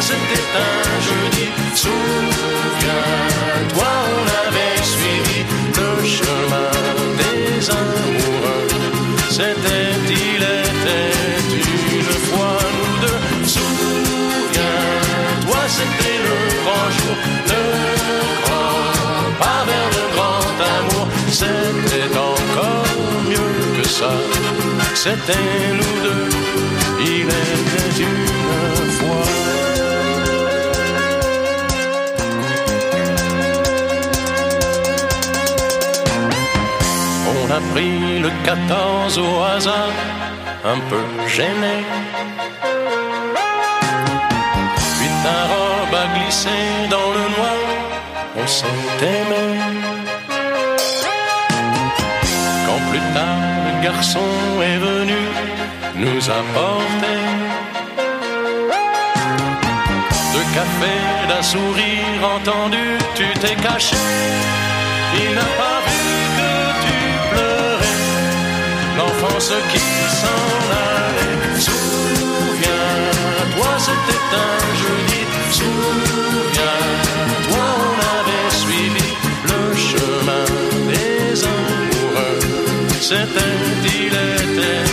c'était 0.00 0.46
un 0.56 1.00
jeudi. 1.06 1.46
Souviens-toi, 1.74 3.20
on 4.16 4.24
avait 4.42 4.78
suivi 4.82 5.38
le 5.76 5.88
chemin 6.06 6.72
des 7.18 7.70
amoureux. 7.70 8.68
C'était, 9.30 9.92
il 10.08 10.42
était 10.42 11.12
une 11.54 12.14
fois 12.28 12.56
nous 12.76 12.94
deux. 13.06 13.20
Souviens-toi, 13.46 14.60
c'était 15.68 16.18
le 16.28 16.36
grand 16.62 16.88
jour, 16.96 17.16
le 17.48 17.62
grand 18.44 18.80
pas 19.38 19.60
vers 19.66 19.88
le 19.96 20.04
grand 20.14 20.54
amour. 20.76 21.06
C'était 21.30 22.12
encore 22.16 22.92
mieux 23.28 23.82
que 23.82 23.86
ça. 23.88 24.12
C'était 25.04 25.32
nous 25.78 26.00
deux, 26.04 26.28
il 27.00 27.22
était 27.22 28.02
une 28.06 28.90
fois. 28.98 29.26
On 37.32 37.50
a 37.50 37.60
pris 37.72 38.20
le 38.20 38.30
14 38.44 39.18
au 39.18 39.42
hasard, 39.42 39.90
un 40.64 40.78
peu 40.88 41.02
gêné. 41.26 41.76
Puis 44.98 45.10
ta 45.24 45.38
robe 45.50 45.94
a 46.04 46.06
glissé 46.16 46.58
dans 46.88 47.10
le 47.16 47.24
noir, 47.36 47.60
on 48.36 48.46
s'est 48.46 48.66
aimé. 49.02 49.46
Quand 52.66 52.80
plus 52.88 53.06
tard 53.14 53.42
le 53.66 53.82
garçon 53.82 54.30
est 54.62 54.78
venu 54.78 54.91
nous 55.94 56.30
apporter 56.30 57.20
deux 60.32 60.46
cafés 60.54 61.04
d'un 61.28 61.42
sourire 61.42 62.22
entendu, 62.36 62.96
tu 63.14 63.26
t'es 63.40 63.54
caché. 63.56 63.96
Il 65.14 65.34
n'a 65.34 65.48
pas 65.60 65.78
vu 65.86 66.00
que 66.38 66.52
tu 66.84 66.98
pleurais, 67.30 67.98
l'enfance 68.96 69.52
qui 69.72 69.86
s'en 70.20 70.46
allait. 70.88 71.38
Souviens-toi, 71.68 73.72
c'était 73.78 74.26
un 74.48 74.58
jeudi. 74.82 75.22
Souviens-toi, 75.50 77.66
on 77.88 77.94
avait 78.16 78.50
suivi 78.62 79.08
le 79.50 79.62
chemin 79.88 80.46
des 80.88 81.44
amoureux. 81.44 82.40
C'était, 83.00 83.56
il 83.84 84.14
était 84.14 84.86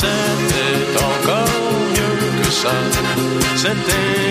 C'était 0.00 1.04
encore 1.10 1.48
mieux 1.90 2.40
que 2.40 2.50
ça. 2.52 2.70
C'était 3.56 4.27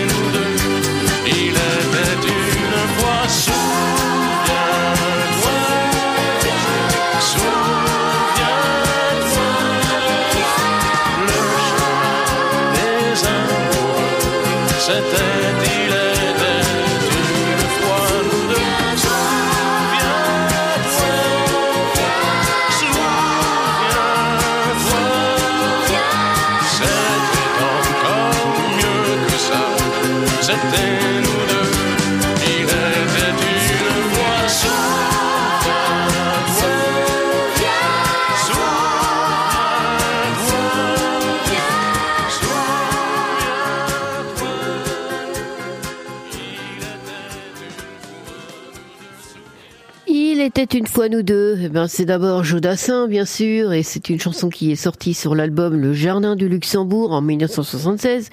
Était 50.58 50.76
une 50.76 50.88
fois 50.88 51.08
nous 51.08 51.22
deux. 51.22 51.56
Eh 51.62 51.68
ben, 51.68 51.86
c'est 51.86 52.04
d'abord 52.04 52.42
Jodassin, 52.42 53.06
bien 53.06 53.24
sûr, 53.24 53.72
et 53.72 53.84
c'est 53.84 54.10
une 54.10 54.18
chanson 54.18 54.48
qui 54.48 54.72
est 54.72 54.76
sortie 54.76 55.14
sur 55.14 55.36
l'album 55.36 55.76
Le 55.76 55.92
Jardin 55.92 56.34
du 56.34 56.48
Luxembourg 56.48 57.12
en 57.12 57.22
1976. 57.22 58.28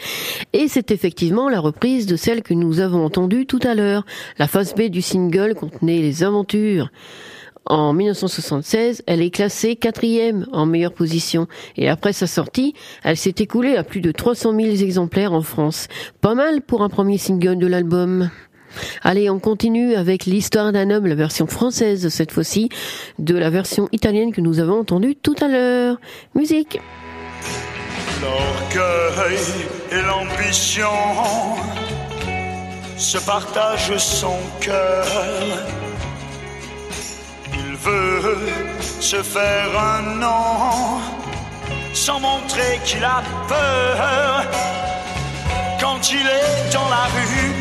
Et 0.52 0.68
c'est 0.68 0.90
effectivement 0.90 1.50
la 1.50 1.60
reprise 1.60 2.08
de 2.08 2.16
celle 2.16 2.42
que 2.42 2.56
nous 2.56 2.80
avons 2.80 3.06
entendue 3.06 3.46
tout 3.46 3.60
à 3.62 3.76
l'heure. 3.76 4.08
La 4.40 4.48
face 4.48 4.74
B 4.74 4.90
du 4.90 5.04
single 5.04 5.54
contenait 5.54 6.02
les 6.02 6.24
aventures. 6.24 6.90
En 7.68 7.94
1976, 7.94 9.04
elle 9.06 9.22
est 9.22 9.30
classée 9.30 9.76
quatrième 9.76 10.48
en 10.52 10.66
meilleure 10.66 10.94
position 10.94 11.46
et 11.78 11.90
après 11.90 12.12
sa 12.12 12.26
sortie, 12.26 12.74
elle 13.04 13.18
s'est 13.18 13.36
écoulée 13.38 13.76
à 13.76 13.84
plus 13.84 14.02
de 14.02 14.12
300 14.12 14.60
000 14.60 14.76
exemplaires 14.82 15.34
en 15.34 15.44
France. 15.44 15.88
Pas 16.22 16.34
mal 16.34 16.64
pour 16.64 16.82
un 16.82 16.90
premier 16.90 17.20
single 17.20 17.60
de 17.60 17.68
l'album. 17.68 18.32
Allez, 19.04 19.30
on 19.30 19.40
continue 19.40 19.96
avec 19.96 20.26
l'histoire 20.26 20.72
d'un 20.72 20.90
homme, 20.90 21.08
la 21.08 21.16
version 21.16 21.48
française 21.48 22.10
cette 22.10 22.32
fois-ci, 22.32 22.70
de 23.20 23.36
la 23.36 23.50
version 23.50 23.88
italienne 23.92 24.32
que 24.32 24.42
nous 24.42 24.60
avons 24.60 24.80
entendue 24.80 25.16
tout 25.16 25.36
à 25.42 25.48
l'heure. 25.48 25.98
Musique. 26.34 26.80
L'orgueil 28.22 29.40
et 29.92 30.02
l'ambition 30.02 30.88
se 32.98 33.18
partagent 33.18 33.98
son 33.98 34.38
cœur. 34.62 35.06
Il 37.54 37.76
veut 37.76 38.38
se 39.00 39.22
faire 39.22 39.80
un 39.80 40.02
nom 40.20 41.02
sans 41.94 42.20
montrer 42.20 42.80
qu'il 42.86 43.04
a 43.04 43.22
peur. 43.48 44.44
Quand 45.80 46.12
il 46.12 46.26
est 46.26 46.74
dans 46.74 46.90
la 46.90 47.06
rue 47.16 47.54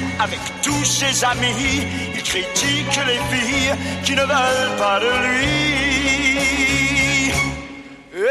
tous 0.65 0.85
ses 0.85 1.25
amis, 1.25 1.87
il 2.15 2.23
critique 2.23 2.99
les 3.11 3.21
filles 3.31 3.75
qui 4.05 4.15
ne 4.15 4.23
veulent 4.23 4.77
pas 4.79 4.99
de 5.01 5.13
lui. 5.27 5.53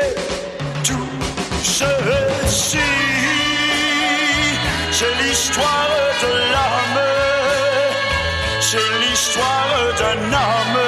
Et 0.01 0.13
tout 0.83 1.13
ceci, 1.63 2.89
c'est 4.91 5.15
l'histoire 5.21 5.89
de 6.23 6.31
l'homme, 6.53 7.01
c'est 8.67 8.89
l'histoire 9.01 9.75
d'un 9.99 10.21
homme. 10.43 10.79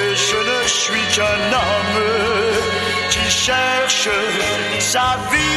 Et 0.00 0.12
je 0.28 0.38
ne 0.50 0.60
suis 0.66 1.06
qu'un 1.14 1.42
homme 1.62 2.00
qui 3.10 3.30
cherche 3.30 4.08
sa 4.80 5.08
vie. 5.30 5.47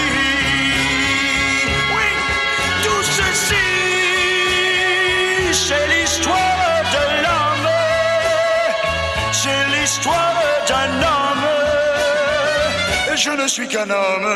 Je 13.23 13.29
ne 13.29 13.47
suis 13.47 13.67
qu'un 13.67 13.87
homme, 13.87 14.29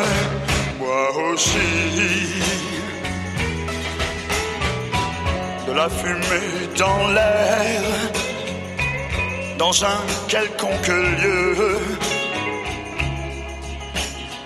moi 0.78 1.06
aussi. 1.32 1.72
De 5.68 5.72
la 5.74 5.90
fumée 5.90 6.52
dans 6.78 7.08
l'air, 7.16 7.82
dans 9.58 9.76
un 9.84 10.02
quelconque 10.28 10.96
lieu. 11.22 11.80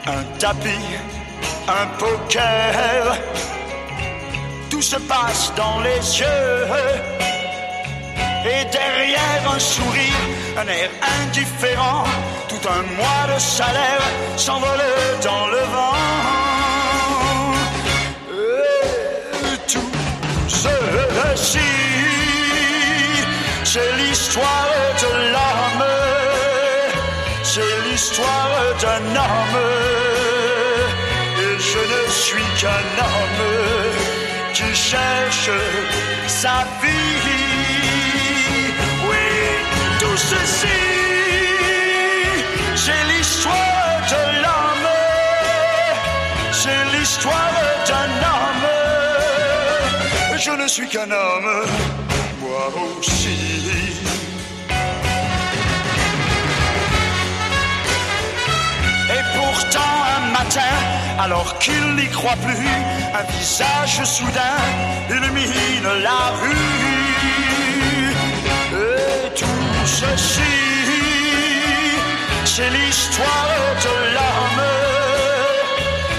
Un 0.07 0.23
tapis, 0.39 0.87
un 1.67 1.87
poker, 1.97 3.17
tout 4.69 4.81
se 4.81 4.99
passe 5.13 5.51
dans 5.57 5.79
les 5.81 6.01
yeux. 6.21 6.59
Et 8.45 8.63
derrière 8.71 9.41
un 9.53 9.59
sourire, 9.59 10.23
un 10.57 10.67
air 10.67 10.89
indifférent, 11.19 12.05
tout 12.61 12.69
un 12.69 12.83
mois 12.97 13.33
de 13.33 13.39
salaire 13.39 14.01
s'envole 14.37 14.83
dans 15.23 15.47
le 15.47 15.61
vent. 15.73 15.95
Et 19.53 19.71
tout 19.71 19.91
ceci, 20.47 21.59
c'est 23.63 23.91
l'histoire 23.97 24.69
de 25.03 25.11
l'homme, 25.33 25.87
c'est 27.43 27.89
l'histoire 27.89 28.55
d'un 28.81 29.05
homme. 29.25 29.61
Et 31.43 31.59
je 31.71 31.81
ne 31.93 32.03
suis 32.11 32.49
qu'un 32.59 32.87
homme 33.05 33.45
qui 34.53 34.75
cherche 34.75 35.51
sa 36.27 36.65
vie. 36.81 37.38
Qu'un 50.89 51.11
homme, 51.11 51.65
moi 52.39 52.67
aussi. 52.97 53.37
Et 59.15 59.23
pourtant 59.37 59.95
un 60.15 60.31
matin, 60.31 60.75
alors 61.19 61.57
qu'il 61.59 61.95
n'y 61.95 62.07
croit 62.07 62.39
plus, 62.45 62.67
un 63.19 63.23
visage 63.37 64.03
soudain 64.03 64.59
illumine 65.09 65.89
la 66.03 66.21
rue. 66.41 66.73
Et 68.73 69.35
tout 69.35 69.85
ceci, 69.85 70.57
c'est 72.45 72.69
l'histoire 72.69 73.57
de 73.85 73.95
l'homme, 74.15 74.65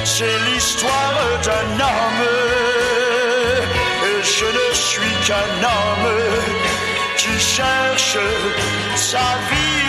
c'est 0.04 0.38
l'histoire 0.48 1.18
d'un 1.44 1.84
homme. 1.84 2.69
Qu'un 5.30 5.52
homme 5.74 6.10
qui 7.16 7.34
cherche 7.38 8.18
sa 8.96 9.26
vie. 9.48 9.86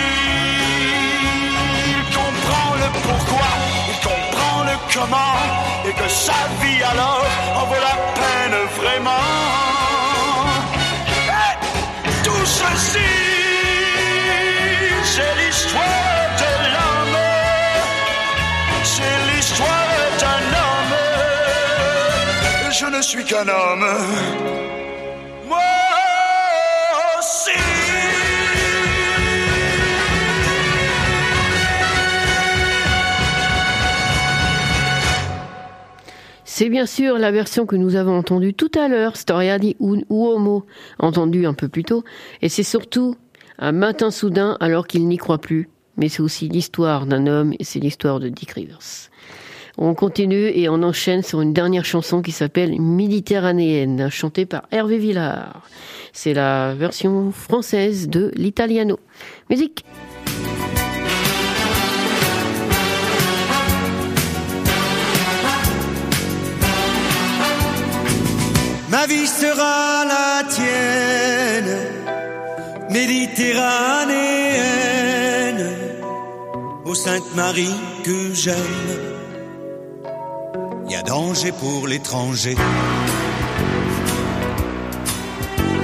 Il 1.94 2.02
comprend 2.18 2.70
le 2.84 2.88
pourquoi, 3.06 3.50
il 3.92 3.98
comprend 4.10 4.60
le 4.70 4.76
comment, 4.94 5.38
et 5.88 5.94
que 6.00 6.08
sa 6.26 6.40
vie 6.62 6.82
alors 6.94 7.26
en 7.60 7.64
vaut 7.70 7.84
la 7.90 7.98
peine 8.20 8.58
vraiment. 8.80 9.28
Tout 12.26 12.46
ceci, 12.60 13.12
c'est 15.14 15.34
l'histoire 15.42 16.20
de 16.44 16.52
l'homme, 16.74 17.20
c'est 18.94 19.18
l'histoire 19.30 19.92
d'un 20.22 20.44
homme. 20.66 20.98
Je 22.80 22.86
ne 22.96 23.02
suis 23.02 23.26
qu'un 23.26 23.48
homme. 23.48 24.81
C'est 36.54 36.68
bien 36.68 36.86
sûr 36.86 37.18
la 37.18 37.32
version 37.32 37.66
que 37.66 37.78
nous 37.78 37.96
avons 37.96 38.18
entendue 38.18 38.54
tout 38.54 38.72
à 38.78 38.90
l'heure, 38.90 39.16
Storia 39.16 39.58
di 39.58 39.78
un 39.80 40.02
uomo, 40.10 40.66
entendue 41.00 41.46
un 41.46 41.54
peu 41.54 41.70
plus 41.70 41.86
tôt, 41.86 42.04
et 42.42 42.50
c'est 42.50 42.62
surtout 42.62 43.16
un 43.58 43.72
matin 43.72 44.12
soudain 44.12 44.58
alors 44.60 44.86
qu'il 44.86 45.08
n'y 45.08 45.16
croit 45.16 45.38
plus, 45.38 45.70
mais 45.96 46.10
c'est 46.10 46.22
aussi 46.22 46.50
l'histoire 46.50 47.06
d'un 47.06 47.26
homme 47.26 47.54
et 47.58 47.64
c'est 47.64 47.80
l'histoire 47.80 48.20
de 48.20 48.28
Dick 48.28 48.52
Rivers. 48.52 49.10
On 49.78 49.94
continue 49.94 50.48
et 50.48 50.68
on 50.68 50.84
enchaîne 50.84 51.24
sur 51.24 51.40
une 51.40 51.54
dernière 51.54 51.86
chanson 51.86 52.22
qui 52.22 52.34
s'appelle 52.34 52.82
Méditerranéenne, 52.82 54.10
chantée 54.10 54.46
par 54.46 54.64
Hervé 54.72 54.98
Villard. 54.98 55.70
C'est 56.12 56.34
la 56.34 56.76
version 56.76 57.32
française 57.32 58.10
de 58.10 58.30
l'italiano. 58.36 59.00
Musique 59.50 59.86
Ma 69.02 69.08
vie 69.08 69.26
sera 69.26 70.06
la 70.06 70.44
tienne, 70.48 71.76
méditerranéenne, 72.92 75.66
ô 76.86 76.94
Sainte 76.94 77.34
Marie 77.36 77.74
que 78.04 78.32
j'aime. 78.36 78.92
Y 80.88 80.96
a 80.96 81.02
danger 81.02 81.52
pour 81.52 81.88
l'étranger. 81.88 82.56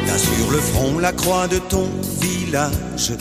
T'as 0.06 0.20
sur 0.20 0.52
le 0.52 0.60
front 0.60 1.00
la 1.00 1.12
croix 1.12 1.48
de 1.48 1.58
ton 1.58 1.90
village 2.22 3.14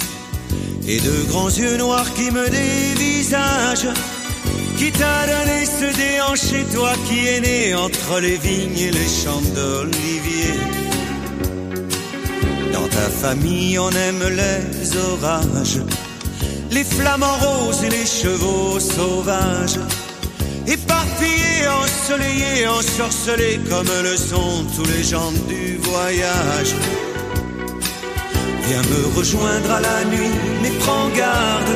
et 0.87 1.01
de 1.01 1.25
grands 1.31 1.49
yeux 1.49 1.79
noirs 1.79 2.13
qui 2.13 2.31
me 2.31 2.51
dévisagent. 2.51 3.89
Qui 4.79 4.93
t'a 4.93 5.27
donné 5.27 5.65
ce 5.65 5.97
déhanché, 5.97 6.65
toi 6.75 6.93
qui 7.09 7.29
es 7.29 7.41
né 7.41 7.75
entre 7.75 8.21
les 8.21 8.37
vignes 8.37 8.79
et 8.79 8.91
les 8.91 9.09
champs 9.09 9.41
d'olivier 9.55 10.53
Dans 12.73 12.87
ta 12.89 13.09
famille, 13.09 13.79
on 13.79 13.91
aime 13.91 14.23
les 14.43 14.97
orages, 15.13 15.81
les 16.71 16.85
flamants 16.85 17.39
roses 17.41 17.83
et 17.85 17.91
les 17.91 18.05
chevaux 18.05 18.79
sauvages. 18.79 19.79
Éparpillés, 20.67 21.69
ensoleillés, 21.83 22.67
ensorcelés 22.67 23.61
comme 23.71 23.89
le 24.03 24.17
sont 24.17 24.65
tous 24.77 24.85
les 24.91 25.05
gens 25.05 25.33
du 25.49 25.79
voyage. 25.79 26.75
Viens 28.69 28.83
me 28.83 29.17
rejoindre 29.17 29.71
à 29.71 29.81
la 29.81 30.05
nuit, 30.05 30.35
mais 30.63 30.71
prends 30.81 31.09
garde, 31.17 31.71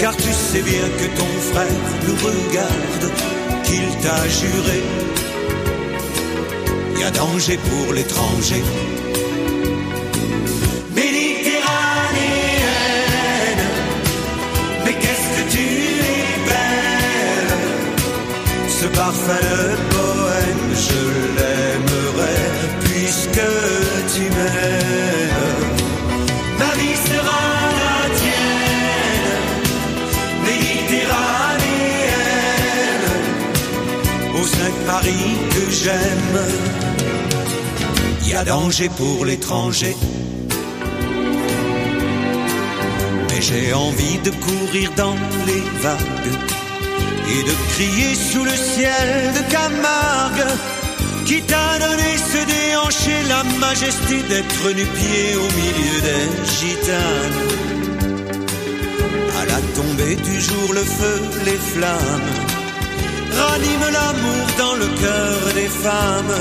car 0.00 0.16
tu 0.16 0.32
sais 0.32 0.62
bien 0.62 0.86
que 0.98 1.06
ton 1.18 1.32
frère 1.52 1.82
nous 2.06 2.16
regarde, 2.28 3.06
qu'il 3.64 3.88
t'a 4.02 4.22
juré. 4.28 4.80
Y 6.98 7.00
a 7.04 7.10
danger 7.10 7.58
pour 7.68 7.92
l'étranger. 7.92 8.62
Méditerranéenne, 10.94 13.66
mais 14.84 14.94
qu'est-ce 15.00 15.28
que 15.36 15.44
tu 15.54 15.66
es 16.14 16.26
belle 16.48 17.52
Ce 18.68 18.86
parfum 18.86 19.32
de 19.32 19.76
poème, 19.94 20.66
je 20.88 21.02
l'aimerais 21.36 22.46
puisque 22.84 23.46
tu 24.14 24.22
m'aimes. 24.36 25.23
J'aime. 35.70 36.38
Il 38.22 38.28
y 38.28 38.34
a 38.34 38.44
danger 38.44 38.88
pour 38.96 39.24
l'étranger. 39.24 39.96
Mais 43.28 43.42
j'ai 43.42 43.72
envie 43.72 44.18
de 44.18 44.30
courir 44.30 44.90
dans 44.96 45.16
les 45.46 45.64
vagues 45.82 46.34
et 47.32 47.42
de 47.42 47.54
crier 47.72 48.14
sous 48.14 48.44
le 48.44 48.56
ciel 48.72 49.32
de 49.36 49.42
Camargue 49.50 50.46
qui 51.26 51.40
t'a 51.42 51.78
donné 51.78 52.10
ce 52.32 52.40
déhanché 52.46 53.14
la 53.28 53.42
majesté 53.58 54.22
d'être 54.28 54.64
nu-pied 54.78 55.36
au 55.44 55.48
milieu 55.60 55.96
des 56.08 56.26
gitanes. 56.56 57.40
À 59.40 59.44
la 59.46 59.60
tombée 59.74 60.16
du 60.16 60.40
jour, 60.40 60.72
le 60.72 60.84
feu, 60.98 61.22
les 61.46 61.58
flammes 61.72 62.53
raniment 63.40 63.92
l'amour 63.98 64.46
dans 64.58 64.76
le 64.82 64.88
cœur 65.02 65.54
des 65.54 65.70
femmes. 65.84 66.36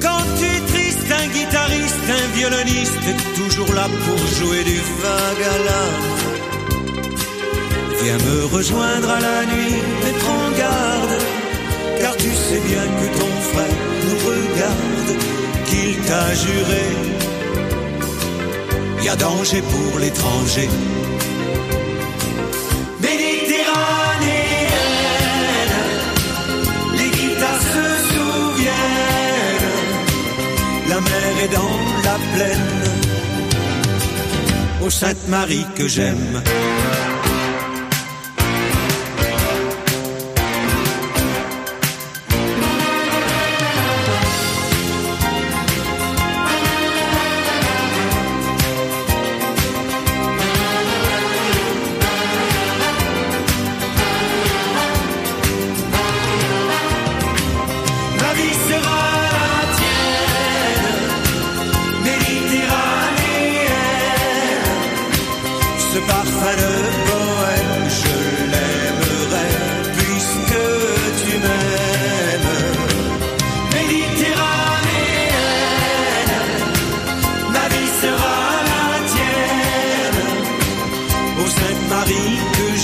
Quand 0.00 0.24
tu 0.38 0.44
es 0.44 0.60
triste, 0.72 1.08
un 1.22 1.26
guitariste, 1.36 2.06
un 2.20 2.26
violoniste 2.38 3.08
toujours 3.40 3.72
là 3.74 3.86
pour 4.04 4.20
jouer 4.38 4.62
du 4.64 4.78
vague 5.02 5.44
à. 5.54 5.84
Viens 8.02 8.18
me 8.18 8.44
rejoindre 8.56 9.10
à 9.10 9.20
la 9.20 9.46
nuit, 9.46 9.76
mettre 10.04 10.28
en 10.28 10.50
garde, 10.62 11.16
car 12.00 12.16
tu 12.16 12.30
sais 12.44 12.60
bien 12.70 12.86
que 12.98 13.06
ton 13.18 13.32
frère 13.50 13.78
nous 14.04 14.18
regarde, 14.30 15.10
qu'il 15.68 15.96
t'a 16.08 16.34
juré. 16.34 16.86
Y 19.04 19.08
a 19.08 19.16
danger 19.16 19.62
pour 19.62 19.98
l'étranger. 20.00 20.68
Est 31.44 31.48
dans 31.48 31.76
la 32.04 32.18
plaine, 32.34 32.82
ô 34.84 34.90
Sainte 34.90 35.28
Marie 35.28 35.66
que 35.74 35.88
j'aime. 35.88 36.42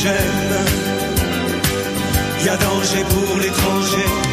J'aime, 0.02 0.16
y 2.42 2.48
a 2.48 2.56
danger 2.56 3.04
pour 3.04 3.36
l'étranger. 3.38 4.29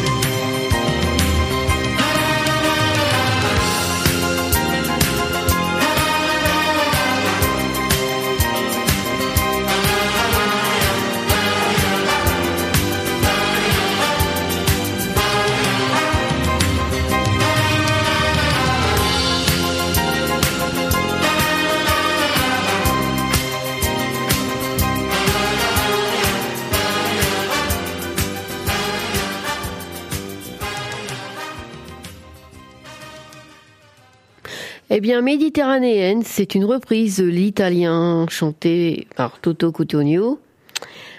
Bien, 35.08 35.22
Méditerranéenne, 35.22 36.22
c'est 36.22 36.54
une 36.54 36.66
reprise 36.66 37.16
de 37.16 37.24
l'italien 37.24 38.26
chanté 38.28 39.06
par 39.16 39.40
Toto 39.40 39.72
Cutugno 39.72 40.38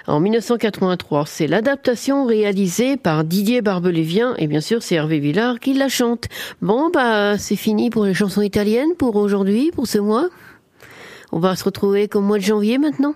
en 0.06 0.20
1983. 0.20 1.26
C'est 1.26 1.48
l'adaptation 1.48 2.28
réalisée 2.28 2.98
par 2.98 3.24
Didier 3.24 3.64
Barbelivien 3.64 4.36
et 4.38 4.46
bien 4.46 4.62
sûr 4.62 4.84
c'est 4.84 4.94
Hervé 4.94 5.18
Villard 5.18 5.60
qui 5.60 5.74
la 5.74 5.90
chante. 5.90 6.26
Bon, 6.62 6.92
bah 6.92 7.40
c'est 7.40 7.56
fini 7.56 7.90
pour 7.90 8.06
les 8.06 8.14
chansons 8.14 8.44
italiennes 8.44 8.94
pour 8.96 9.16
aujourd'hui, 9.16 9.72
pour 9.74 9.88
ce 9.88 9.98
mois. 9.98 10.30
On 11.32 11.40
va 11.40 11.56
se 11.56 11.64
retrouver 11.64 12.08
comme 12.08 12.26
mois 12.26 12.38
de 12.38 12.44
janvier 12.44 12.78
maintenant. 12.78 13.16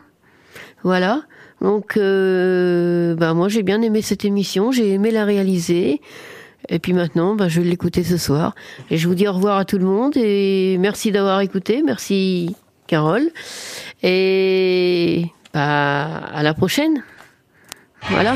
Voilà. 0.82 1.22
Donc, 1.62 1.98
euh, 1.98 3.14
bah 3.14 3.36
moi 3.36 3.48
j'ai 3.48 3.62
bien 3.62 3.84
aimé 3.84 4.02
cette 4.02 4.26
émission, 4.26 4.72
j'ai 4.72 4.90
aimé 4.90 5.12
la 5.12 5.24
réaliser. 5.24 6.02
Et 6.70 6.80
puis 6.80 6.94
maintenant, 6.94 7.36
bah, 7.36 7.48
je 7.48 7.62
vais 7.62 7.68
l'écouter 7.68 8.04
ce 8.04 8.18
soir. 8.18 8.56
Et 8.90 8.98
je 8.98 9.08
vous 9.08 9.16
dis 9.16 9.28
au 9.28 9.34
revoir 9.34 9.58
à 9.58 9.66
tout 9.66 9.78
le 9.78 9.86
monde 9.86 10.16
et 10.16 10.78
merci 10.80 11.12
d'avoir 11.12 11.42
écouté. 11.42 11.82
Merci 11.84 12.56
Carole. 12.88 13.30
Et 14.02 15.26
bah, 15.54 16.06
à 16.34 16.44
la 16.44 16.54
prochaine. 16.54 17.04
Voilà. 18.10 18.36